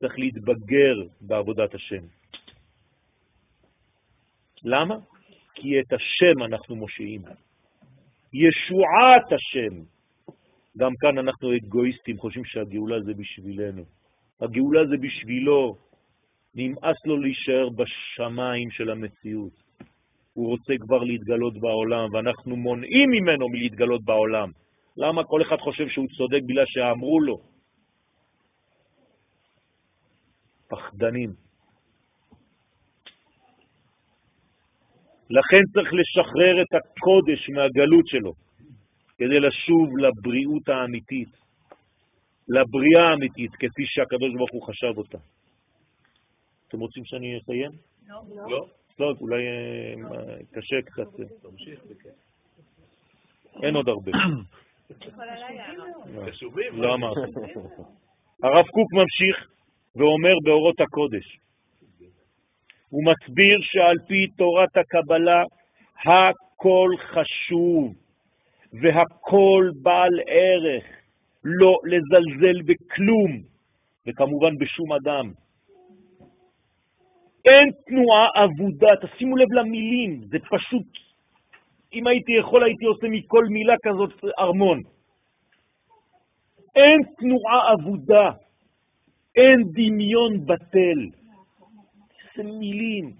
[0.00, 2.04] צריך להתבגר בעבודת השם.
[4.64, 4.96] למה?
[5.54, 7.22] כי את השם אנחנו מושיעים.
[8.32, 9.95] ישועת השם.
[10.78, 13.82] גם כאן אנחנו אגואיסטים, חושבים שהגאולה זה בשבילנו.
[14.40, 15.76] הגאולה זה בשבילו.
[16.54, 19.52] נמאס לו להישאר בשמיים של המציאות.
[20.32, 24.50] הוא רוצה כבר להתגלות בעולם, ואנחנו מונעים ממנו מלהתגלות בעולם.
[24.96, 27.36] למה כל אחד חושב שהוא צודק בגלל שאמרו לו?
[30.68, 31.30] פחדנים.
[35.30, 38.32] לכן צריך לשחרר את הקודש מהגלות שלו,
[39.18, 41.28] כדי לשוב לבריאות האמיתית,
[42.48, 45.18] לבריאה האמיתית, כפי שהקדוש ברוך הוא חשב אותה.
[46.68, 47.70] אתם רוצים שאני אסיים?
[48.08, 48.50] לא.
[48.50, 48.66] לא?
[48.98, 51.20] לא, אולי אה, קשה קצת.
[53.62, 54.12] אין עוד הרבה.
[56.72, 57.20] לא אמרתי.
[58.42, 59.50] הרב קוק ממשיך
[59.96, 61.38] ואומר באורות הקודש,
[62.88, 65.42] הוא מסביר שעל פי תורת הקבלה
[66.04, 68.05] הכל חשוב
[68.80, 70.84] והכל בעל ערך,
[71.44, 73.42] לא לזלזל בכלום,
[74.06, 75.32] וכמובן בשום אדם.
[77.44, 80.86] אין תנועה אבודה, תשימו לב למילים, זה פשוט,
[81.92, 84.80] אם הייתי יכול הייתי עושה מכל מילה כזאת ארמון.
[86.76, 88.30] אין תנועה אבודה,
[89.36, 91.00] אין דמיון בטל.
[92.38, 93.16] איזה מילים.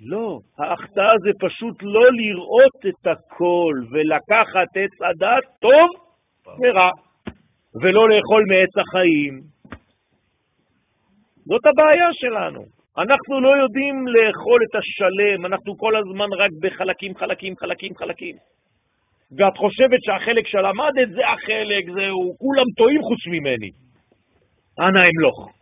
[0.00, 5.88] לא, ההחטאה זה פשוט לא לראות את הכל ולקחת עץ הדת טוב
[6.46, 6.90] ורע,
[7.82, 9.40] ולא לאכול מעץ החיים.
[11.46, 12.60] זאת הבעיה שלנו.
[12.98, 18.36] אנחנו לא יודעים לאכול את השלם, אנחנו כל הזמן רק בחלקים, חלקים, חלקים, חלקים.
[19.38, 23.70] ואת חושבת שהחלק שלמדת זה החלק, זהו, כולם טועים חוץ ממני.
[24.78, 25.52] אנא אמלוך.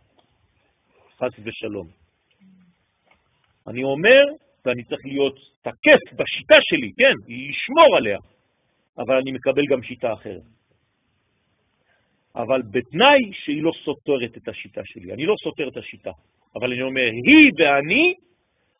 [1.19, 2.06] חס ושלום.
[3.67, 4.23] אני אומר,
[4.65, 8.17] ואני צריך להיות תקף בשיטה שלי, כן, לשמור עליה,
[8.97, 10.41] אבל אני מקבל גם שיטה אחרת.
[12.35, 15.13] אבל בתנאי שהיא לא סותרת את השיטה שלי.
[15.13, 16.11] אני לא סותר את השיטה,
[16.55, 18.13] אבל אני אומר, היא ואני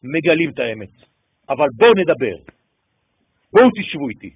[0.03, 0.95] מגלים את האמת.
[1.49, 2.37] אבל בואו נדבר.
[3.53, 4.31] בואו תשבו איתי.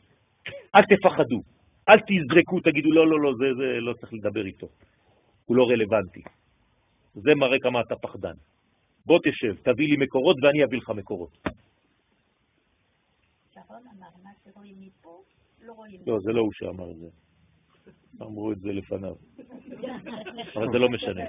[0.76, 1.42] אל תפחדו.
[1.90, 4.68] אל תזרקו, תגידו, לא, לא, לא, זה, זה לא צריך לדבר איתו.
[5.46, 6.22] הוא לא רלוונטי.
[7.14, 8.34] זה מראה כמה אתה פחדן.
[9.06, 11.38] בוא תשב, תביא לי מקורות ואני אביא לך מקורות.
[16.08, 17.08] לא, זה לא הוא שאמר את זה.
[18.22, 19.16] אמרו את זה לפניו.
[20.56, 21.24] אבל זה לא משנה.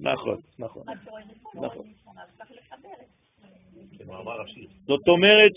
[0.00, 0.82] נכון, נכון.
[1.54, 1.86] נכון.
[4.86, 5.52] זאת אומרת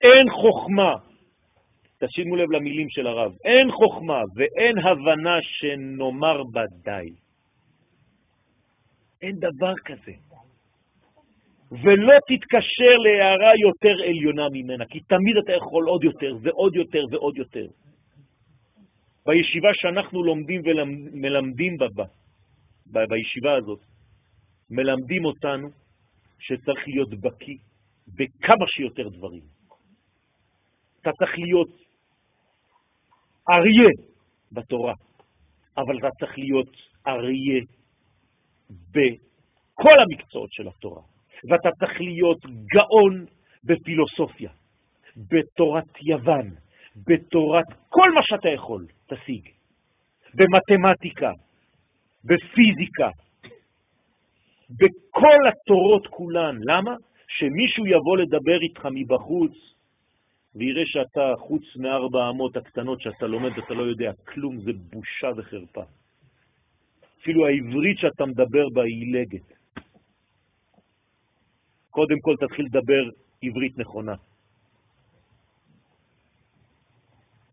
[0.00, 0.94] שאין חוכמה,
[2.04, 7.10] תשימו לב למילים של הרב, אין חוכמה ואין הבנה שנאמר בה די.
[9.22, 10.12] אין דבר כזה.
[11.70, 17.36] ולא תתקשר להערה יותר עליונה ממנה, כי תמיד אתה יכול עוד יותר ועוד יותר ועוד
[17.36, 17.66] יותר.
[19.26, 22.04] בישיבה שאנחנו לומדים ומלמדים בה,
[22.86, 23.80] ב, בישיבה הזאת,
[24.70, 25.68] מלמדים אותנו
[26.38, 27.56] שצריך להיות בקי
[28.08, 29.42] בכמה שיותר דברים.
[31.00, 31.89] אתה צריך להיות
[33.50, 33.90] אריה
[34.52, 34.94] בתורה,
[35.76, 36.76] אבל אתה צריך להיות
[37.06, 37.60] אריה
[38.70, 41.02] בכל המקצועות של התורה,
[41.50, 43.26] ואתה צריך להיות גאון
[43.64, 44.50] בפילוסופיה,
[45.16, 46.50] בתורת יוון,
[46.96, 49.48] בתורת כל מה שאתה יכול, תשיג,
[50.34, 51.32] במתמטיקה,
[52.24, 53.10] בפיזיקה,
[54.70, 56.56] בכל התורות כולן.
[56.62, 56.94] למה?
[57.28, 59.52] שמישהו יבוא לדבר איתך מבחוץ
[60.54, 65.82] ויראה שאתה, חוץ מארבע אמות הקטנות שאתה לומד ואתה לא יודע כלום, זה בושה וחרפה.
[67.20, 69.60] אפילו העברית שאתה מדבר בה היא עילגת.
[71.90, 73.02] קודם כל תתחיל לדבר
[73.42, 74.14] עברית נכונה.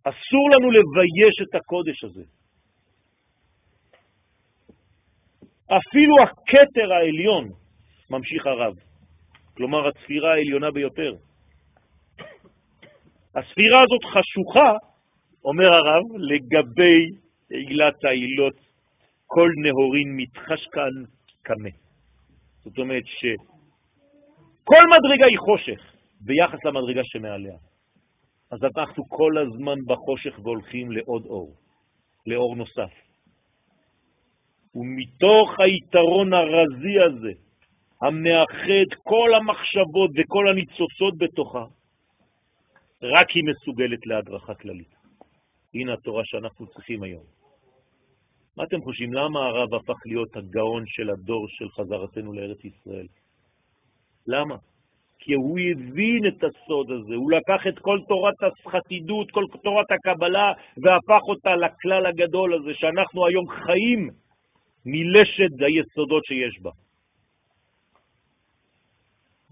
[0.04, 2.24] אסור לנו לבייש את הקודש הזה.
[5.66, 7.50] אפילו הכתר העליון,
[8.10, 8.74] ממשיך הרב,
[9.54, 11.27] כלומר הספירה העליונה ביותר.
[13.38, 14.72] הספירה הזאת חשוכה,
[15.44, 17.06] אומר הרב, לגבי
[17.50, 18.56] עילת העילות,
[19.26, 20.94] כל נהורין מתחש כאן
[21.42, 21.70] קמה.
[22.64, 25.82] זאת אומרת שכל מדרגה היא חושך
[26.22, 27.58] ביחס למדרגה שמעליה.
[28.52, 31.52] אז אנחנו כל הזמן בחושך והולכים לעוד אור,
[32.28, 32.94] לאור נוסף.
[34.76, 37.32] ומתוך היתרון הרזי הזה,
[38.02, 41.66] המאחד כל המחשבות וכל הניצוצות בתוכה,
[43.02, 44.96] רק היא מסוגלת להדרכה כללית.
[45.74, 47.24] הנה התורה שאנחנו צריכים היום.
[48.58, 49.14] מה אתם חושבים?
[49.14, 53.08] למה הרב הפך להיות הגאון של הדור של חזרתנו לארץ ישראל?
[54.28, 54.56] למה?
[55.20, 60.52] כי הוא הבין את הסוד הזה, הוא לקח את כל תורת החסידות, כל תורת הקבלה,
[60.78, 64.10] והפך אותה לכלל הגדול הזה, שאנחנו היום חיים
[64.86, 66.72] מלשד היסודות שיש בה.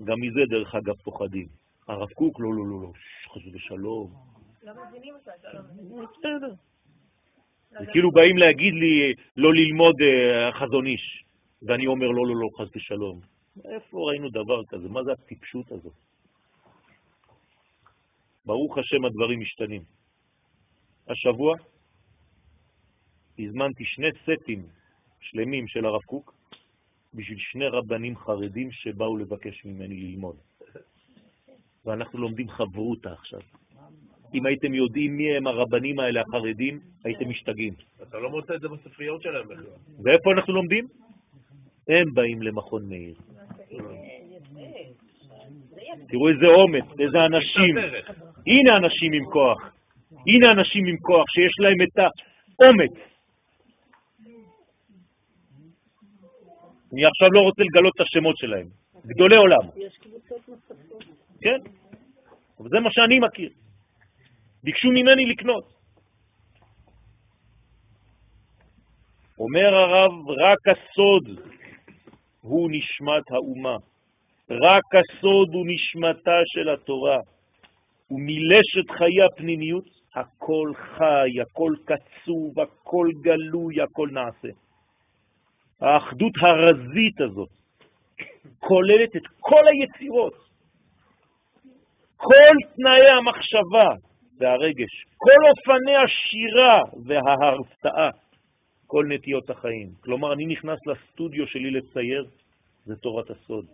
[0.03, 1.47] גם מזה, דרך אגב, פוחדים.
[1.87, 2.91] הרב קוק, לא, לא, לא, לא,
[3.35, 4.13] חס ושלום.
[4.63, 5.31] לא מבינים אותו,
[5.95, 6.53] לא בסדר.
[7.79, 11.23] זה כאילו באים להגיד לי לא ללמוד אה, חזון איש,
[11.61, 13.19] ואני אומר לא, לא, לא, חס ושלום.
[13.65, 14.89] איפה ראינו דבר כזה?
[14.89, 15.93] מה זה הטיפשות הזאת?
[18.45, 19.81] ברוך השם הדברים משתנים.
[21.07, 21.55] השבוע
[23.39, 24.63] הזמנתי שני סטים
[25.19, 26.33] שלמים של הרב קוק
[27.13, 30.35] בשביל שני רבנים חרדים שבאו לבקש ממני ללמוד.
[31.85, 33.39] ואנחנו לומדים חברותה עכשיו.
[34.33, 37.73] אם הייתם יודעים מי הם הרבנים האלה החרדים, הייתם משתגעים.
[38.01, 39.63] אתה לא מוצא את זה בספריות שלהם בכלל.
[40.03, 40.87] ואיפה אנחנו לומדים?
[41.89, 43.15] הם באים למכון מאיר.
[46.07, 47.77] תראו איזה אומץ, איזה אנשים.
[48.47, 49.73] הנה אנשים עם כוח.
[50.11, 52.91] הנה אנשים עם כוח שיש להם את האומץ.
[56.93, 58.67] אני עכשיו לא רוצה לגלות את השמות שלהם.
[59.05, 59.69] גדולי עולם.
[59.75, 61.24] יש קבוצות נוספות.
[61.41, 61.59] כן,
[62.59, 63.49] אבל זה מה שאני מכיר.
[64.63, 65.75] ביקשו ממני לקנות.
[69.39, 71.39] אומר הרב, רק הסוד
[72.41, 73.77] הוא נשמת האומה.
[74.49, 77.19] רק הסוד הוא נשמתה של התורה.
[78.11, 84.47] ומילשת חיי הפנימיות, הכל חי, הכל קצוב, הכל גלוי, הכל נעשה.
[85.81, 87.49] האחדות הרזית הזאת
[88.59, 90.33] כוללת את כל היצירות,
[92.17, 93.89] כל תנאי המחשבה
[94.39, 98.09] והרגש, כל אופני השירה וההרפתעה,
[98.87, 99.89] כל נטיות החיים.
[99.99, 102.25] כלומר, אני נכנס לסטודיו שלי לצייר,
[102.85, 103.65] זה תורת הסוד.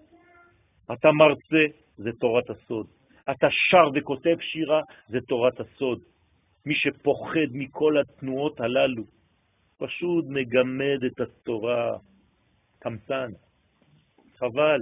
[0.94, 2.88] אתה מרצה, זה תורת הסוד.
[3.32, 6.00] אתה שר וכותב שירה, זה תורת הסוד.
[6.66, 9.04] מי שפוחד מכל התנועות הללו,
[9.78, 11.98] פשוט מגמד את התורה,
[12.80, 13.28] קמצן,
[14.38, 14.80] חבל.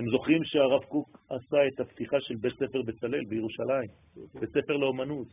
[0.00, 3.88] אתם זוכרים שהרב קוק עשה את הפתיחה של בית ספר בצלאל בירושלים,
[4.40, 5.26] בית ספר לאומנות.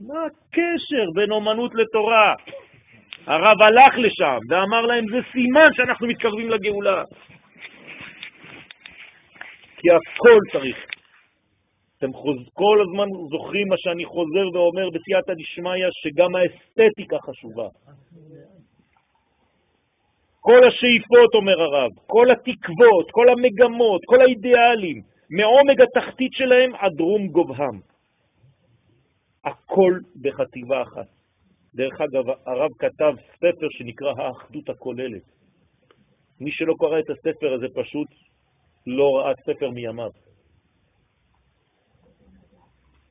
[0.00, 2.34] מה הקשר בין אומנות לתורה?
[3.26, 7.02] הרב הלך לשם ואמר להם, זה סימן שאנחנו מתקרבים לגאולה.
[9.76, 10.76] כי הכל צריך.
[11.98, 12.36] אתם חוז...
[12.52, 17.68] כל הזמן זוכרים מה שאני חוזר ואומר בסייעתא דשמיא, שגם האסתטיקה חשובה.
[20.44, 27.28] כל השאיפות, אומר הרב, כל התקוות, כל המגמות, כל האידיאלים, מעומק התחתית שלהם עד רום
[27.28, 27.80] גובהם.
[29.44, 31.06] הכל בחטיבה אחת.
[31.74, 35.22] דרך אגב, הרב כתב ספר שנקרא האחדות הכוללת.
[36.40, 38.08] מי שלא קרא את הספר הזה פשוט
[38.86, 40.10] לא ראה ספר מימיו.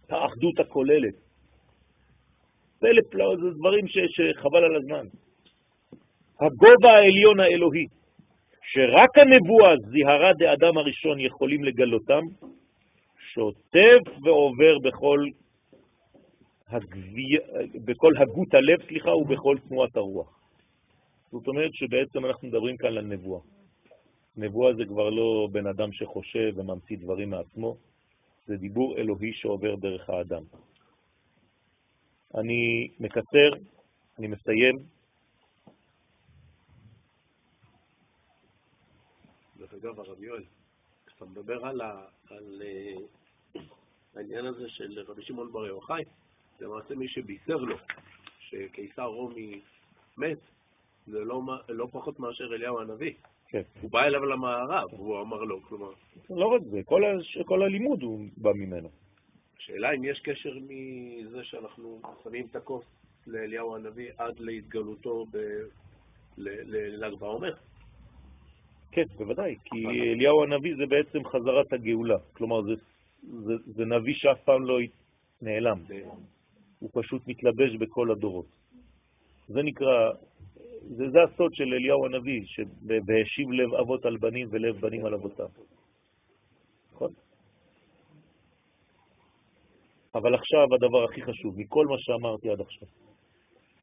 [0.10, 1.16] האחדות הכוללת.
[2.80, 5.21] פלא פלא, זה דברים ש, שחבל על הזמן.
[6.42, 7.86] הגובה העליון האלוהי,
[8.72, 12.22] שרק הנבואה זיהרה דאדם הראשון יכולים לגלותם,
[13.34, 15.20] שוטף ועובר בכל
[16.68, 17.28] הגבי...
[17.86, 20.40] בכל הגות הלב, סליחה, ובכל תנועת הרוח.
[21.32, 23.42] זאת אומרת שבעצם אנחנו מדברים כאן על נבואה.
[24.38, 27.76] נבואה זה כבר לא בן אדם שחושב וממציא דברים מעצמו,
[28.48, 30.44] זה דיבור אלוהי שעובר דרך האדם.
[32.36, 33.50] אני מקצר,
[34.20, 34.76] אני מסיים.
[39.60, 40.44] דרך אגב, הרב יואל,
[41.06, 42.62] כשאתה מדבר על, ה, על
[43.56, 43.60] uh,
[44.16, 46.04] העניין הזה של רבי שמעון בר יוחאי,
[46.60, 47.76] זה למעשה מי שבישר לו
[48.40, 49.62] שקיסר רומי
[50.18, 50.38] מת,
[51.08, 53.14] זה לא, לא פחות מאשר אליהו הנביא.
[53.48, 53.62] כן.
[53.82, 55.92] הוא בא אליו למערב, והוא אמר לו, כלומר...
[56.30, 58.90] לא רק זה, כל, ה, כל הלימוד הוא בא ממנו.
[59.58, 62.86] השאלה אם יש קשר מזה שאנחנו שמים את הכוס
[63.28, 65.26] לאליהו הנביא עד להתגלותו
[66.38, 67.54] לל"ג בעומר.
[68.92, 72.18] כן, בוודאי, כי אליהו הנביא זה בעצם חזרת הגאולה.
[72.34, 72.74] כלומר, זה,
[73.24, 74.80] זה, זה נביא שאף פעם לא
[75.42, 75.80] נעלם.
[76.80, 78.46] הוא פשוט מתלבש בכל הדורות.
[79.48, 80.12] זה נקרא,
[80.82, 85.52] זה, זה הסוד של אליהו הנביא, שהשיב לב אבות על בנים ולב בנים על אבותם.
[86.94, 87.12] נכון?
[90.16, 92.88] אבל עכשיו הדבר הכי חשוב, מכל מה שאמרתי עד עכשיו,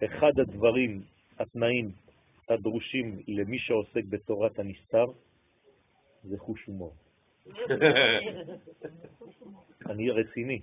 [0.04, 1.00] אחד הדברים,
[1.38, 1.90] התנאים
[2.50, 5.04] הדרושים למי שעוסק בתורת הנסתר,
[6.22, 6.94] זה חוש הומור.
[9.86, 10.60] אני רציני,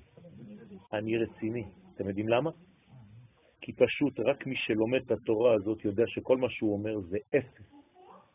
[0.93, 1.63] אני רציני.
[1.95, 2.51] אתם יודעים למה?
[3.61, 7.75] כי פשוט רק מי שלומד את התורה הזאת יודע שכל מה שהוא אומר זה אפס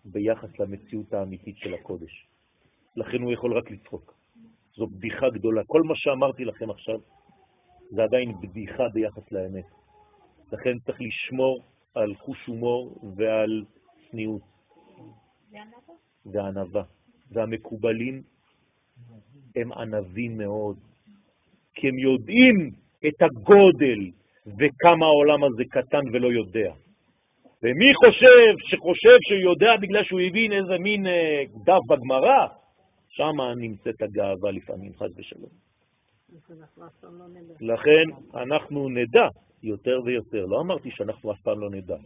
[0.04, 2.26] ביחס למציאות האמיתית של הקודש.
[2.96, 4.14] לכן הוא יכול רק לצחוק.
[4.74, 5.64] זו בדיחה גדולה.
[5.64, 6.98] כל מה שאמרתי לכם עכשיו
[7.90, 9.64] זה עדיין בדיחה ביחס לאמת.
[10.52, 11.62] לכן צריך לשמור
[11.94, 13.64] על חוש הומור ועל
[14.10, 14.42] צניעות.
[16.26, 16.82] וענבה.
[17.32, 18.22] והמקובלים
[19.56, 20.76] הם ענבים מאוד,
[21.74, 22.70] כי הם יודעים
[23.08, 24.10] את הגודל
[24.46, 26.72] וכמה העולם הזה קטן ולא יודע.
[27.62, 32.46] ומי חושב שחושב שהוא יודע בגלל שהוא הבין איזה מין אה, דף בגמרא,
[33.08, 35.50] שם נמצאת הגאווה לפעמים, חד ושלום.
[37.60, 39.28] לכן אנחנו נדע
[39.62, 40.46] יותר ויותר.
[40.46, 41.96] לא אמרתי שאנחנו אף פעם לא נדע.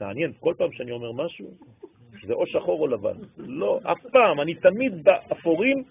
[0.00, 1.46] מעניין, כל פעם שאני אומר משהו,
[2.26, 3.18] זה או שחור או לבן.
[3.36, 4.40] לא, אף פעם.
[4.40, 5.82] אני תמיד באפורים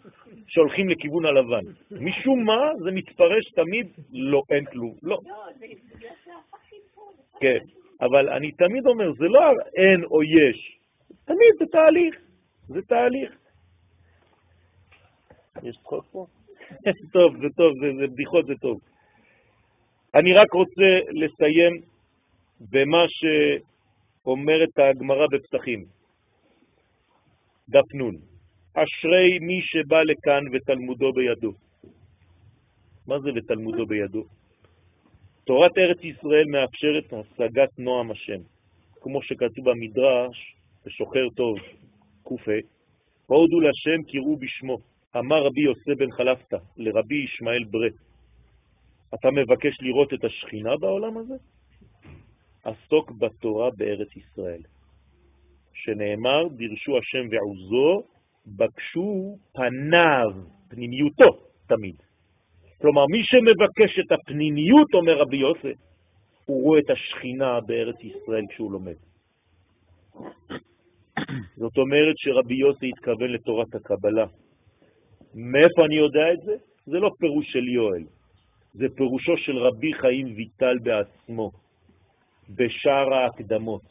[0.47, 1.63] שהולכים לכיוון הלבן.
[1.91, 4.93] משום מה זה מתפרש תמיד לא, אין כלום.
[5.03, 5.20] לא.
[7.39, 7.59] כן,
[8.01, 9.39] אבל אני תמיד אומר, זה לא
[9.76, 10.80] אין או יש.
[11.26, 12.16] תמיד זה תהליך.
[12.68, 13.32] זה תהליך.
[15.63, 16.26] יש צחוק פה?
[17.13, 18.80] טוב, זה טוב, זה, זה בדיחות, זה טוב.
[20.16, 21.82] אני רק רוצה לסיים
[22.72, 25.86] במה שאומרת הגמרא בפתחים,
[27.70, 28.16] דף נון.
[28.74, 31.51] אשרי מי שבא לכאן ותלמודו בידו.
[33.07, 34.24] מה זה ותלמודו בידו?
[35.45, 38.41] תורת ארץ ישראל מאפשרת השגת נועם השם,
[39.01, 40.55] כמו שכתוב במדרש,
[40.86, 41.57] בשוחר טוב,
[42.24, 42.51] ק"ה,
[43.26, 44.78] הודו לשם קראו בשמו.
[45.18, 47.88] אמר רבי יוסף בן חלפתא לרבי ישמעאל ברה,
[49.14, 51.36] אתה מבקש לראות את השכינה בעולם הזה?
[52.64, 54.62] עסוק בתורה בארץ ישראל,
[55.74, 58.03] שנאמר, דרשו השם ועוזו,
[58.47, 60.30] בקשו פניו,
[60.70, 61.38] פנימיותו
[61.68, 61.95] תמיד.
[62.82, 65.78] כלומר, מי שמבקש את הפנימיות, אומר רבי יוסף,
[66.45, 68.95] הוא רואה את השכינה בארץ ישראל כשהוא לומד.
[71.56, 74.26] זאת אומרת שרבי יוסף התכוון לתורת הקבלה,
[75.36, 76.56] מאיפה אני יודע את זה?
[76.86, 78.03] זה לא פירוש של יואל,
[78.78, 81.52] זה פירושו של רבי חיים ויטל בעצמו,
[82.50, 83.82] בשער ההקדמות.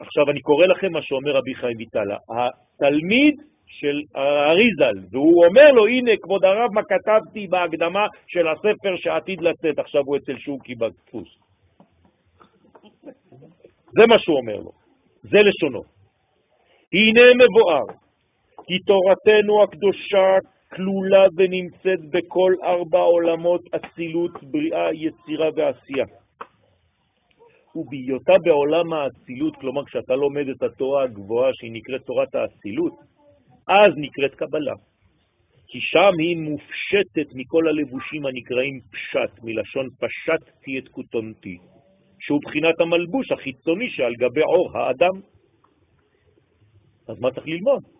[0.00, 3.34] עכשיו אני קורא לכם מה שאומר רבי חיים ויטל, התלמיד
[3.66, 9.78] של אריזל, והוא אומר לו, הנה כבוד הרב, מה כתבתי בהקדמה של הספר שעתיד לצאת,
[9.78, 11.28] עכשיו הוא אצל שוקי בדפוס.
[13.96, 14.72] זה מה שהוא אומר לו,
[15.22, 15.82] זה לשונו.
[16.92, 17.86] הנה מבואר,
[18.66, 20.38] כי תורתנו הקדושה
[20.74, 26.06] כלולה ונמצאת בכל ארבע עולמות אצילות, בריאה, יצירה ועשייה.
[27.74, 32.92] ובהיותה בעולם האצילות, כלומר כשאתה לומד את התורה הגבוהה שהיא נקראת תורת האצילות,
[33.68, 34.74] אז נקראת קבלה.
[35.66, 41.58] כי שם היא מופשטת מכל הלבושים הנקראים פשט, מלשון פשטתי את כותונתי,
[42.20, 45.20] שהוא בחינת המלבוש החיצוני שעל גבי עור האדם.
[47.08, 47.99] אז מה צריך ללמוד?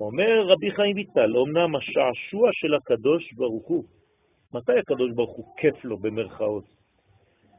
[0.00, 3.84] אומר רבי חיים ויטל, אמנם השעשוע של הקדוש ברוך הוא,
[4.54, 6.64] מתי הקדוש ברוך הוא כיף לו במרכאות?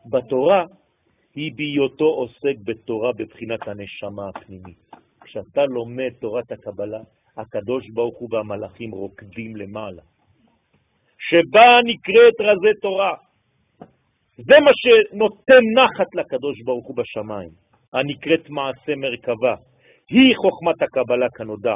[0.05, 0.65] בתורה
[1.35, 4.77] היא בהיותו עוסק בתורה בבחינת הנשמה הפנימית.
[5.21, 7.01] כשאתה לומד תורת הקבלה,
[7.37, 10.01] הקדוש ברוך הוא והמלאכים רוקדים למעלה.
[11.17, 13.13] שבה נקראת רזי תורה.
[14.37, 17.49] זה מה שנותן נחת לקדוש ברוך הוא בשמיים,
[17.93, 19.55] הנקראת מעשה מרכבה.
[20.09, 21.75] היא חוכמת הקבלה כנודע,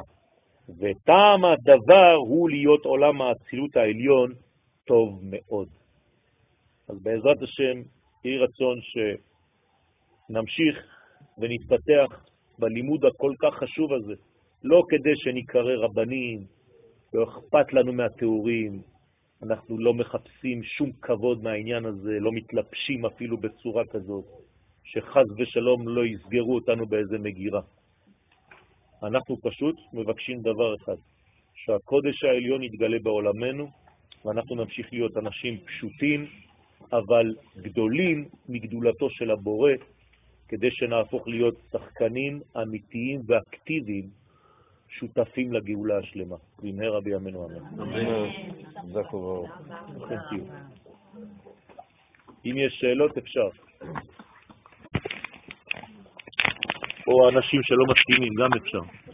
[0.77, 4.33] וטעם הדבר הוא להיות עולם האצילות העליון
[4.85, 5.67] טוב מאוד.
[6.87, 7.81] אז בעזרת השם,
[8.23, 8.79] יהי רצון
[10.29, 10.77] שנמשיך
[11.37, 12.25] ונתפתח
[12.59, 14.13] בלימוד הכל כך חשוב הזה,
[14.63, 16.39] לא כדי שנקרא רבנים,
[17.13, 18.81] לא אכפת לנו מהתיאורים,
[19.43, 24.25] אנחנו לא מחפשים שום כבוד מהעניין הזה, לא מתלבשים אפילו בצורה כזאת,
[24.83, 27.61] שחז ושלום לא יסגרו אותנו באיזה מגירה.
[29.03, 30.95] אנחנו פשוט מבקשים דבר אחד,
[31.55, 33.69] שהקודש העליון יתגלה בעולמנו,
[34.25, 36.25] ואנחנו נמשיך להיות אנשים פשוטים,
[36.93, 39.71] אבל גדולים מגדולתו של הבורא,
[40.47, 44.09] כדי שנהפוך להיות שחקנים אמיתיים ואקטיביים,
[44.89, 46.35] שותפים לגאולה השלמה.
[46.63, 47.81] במהרה בימינו אמן.
[47.81, 48.29] אמן.
[52.45, 53.49] אם יש שאלות, אפשר.
[57.09, 59.08] או אנשים שלא מסכימים, גם אפשר.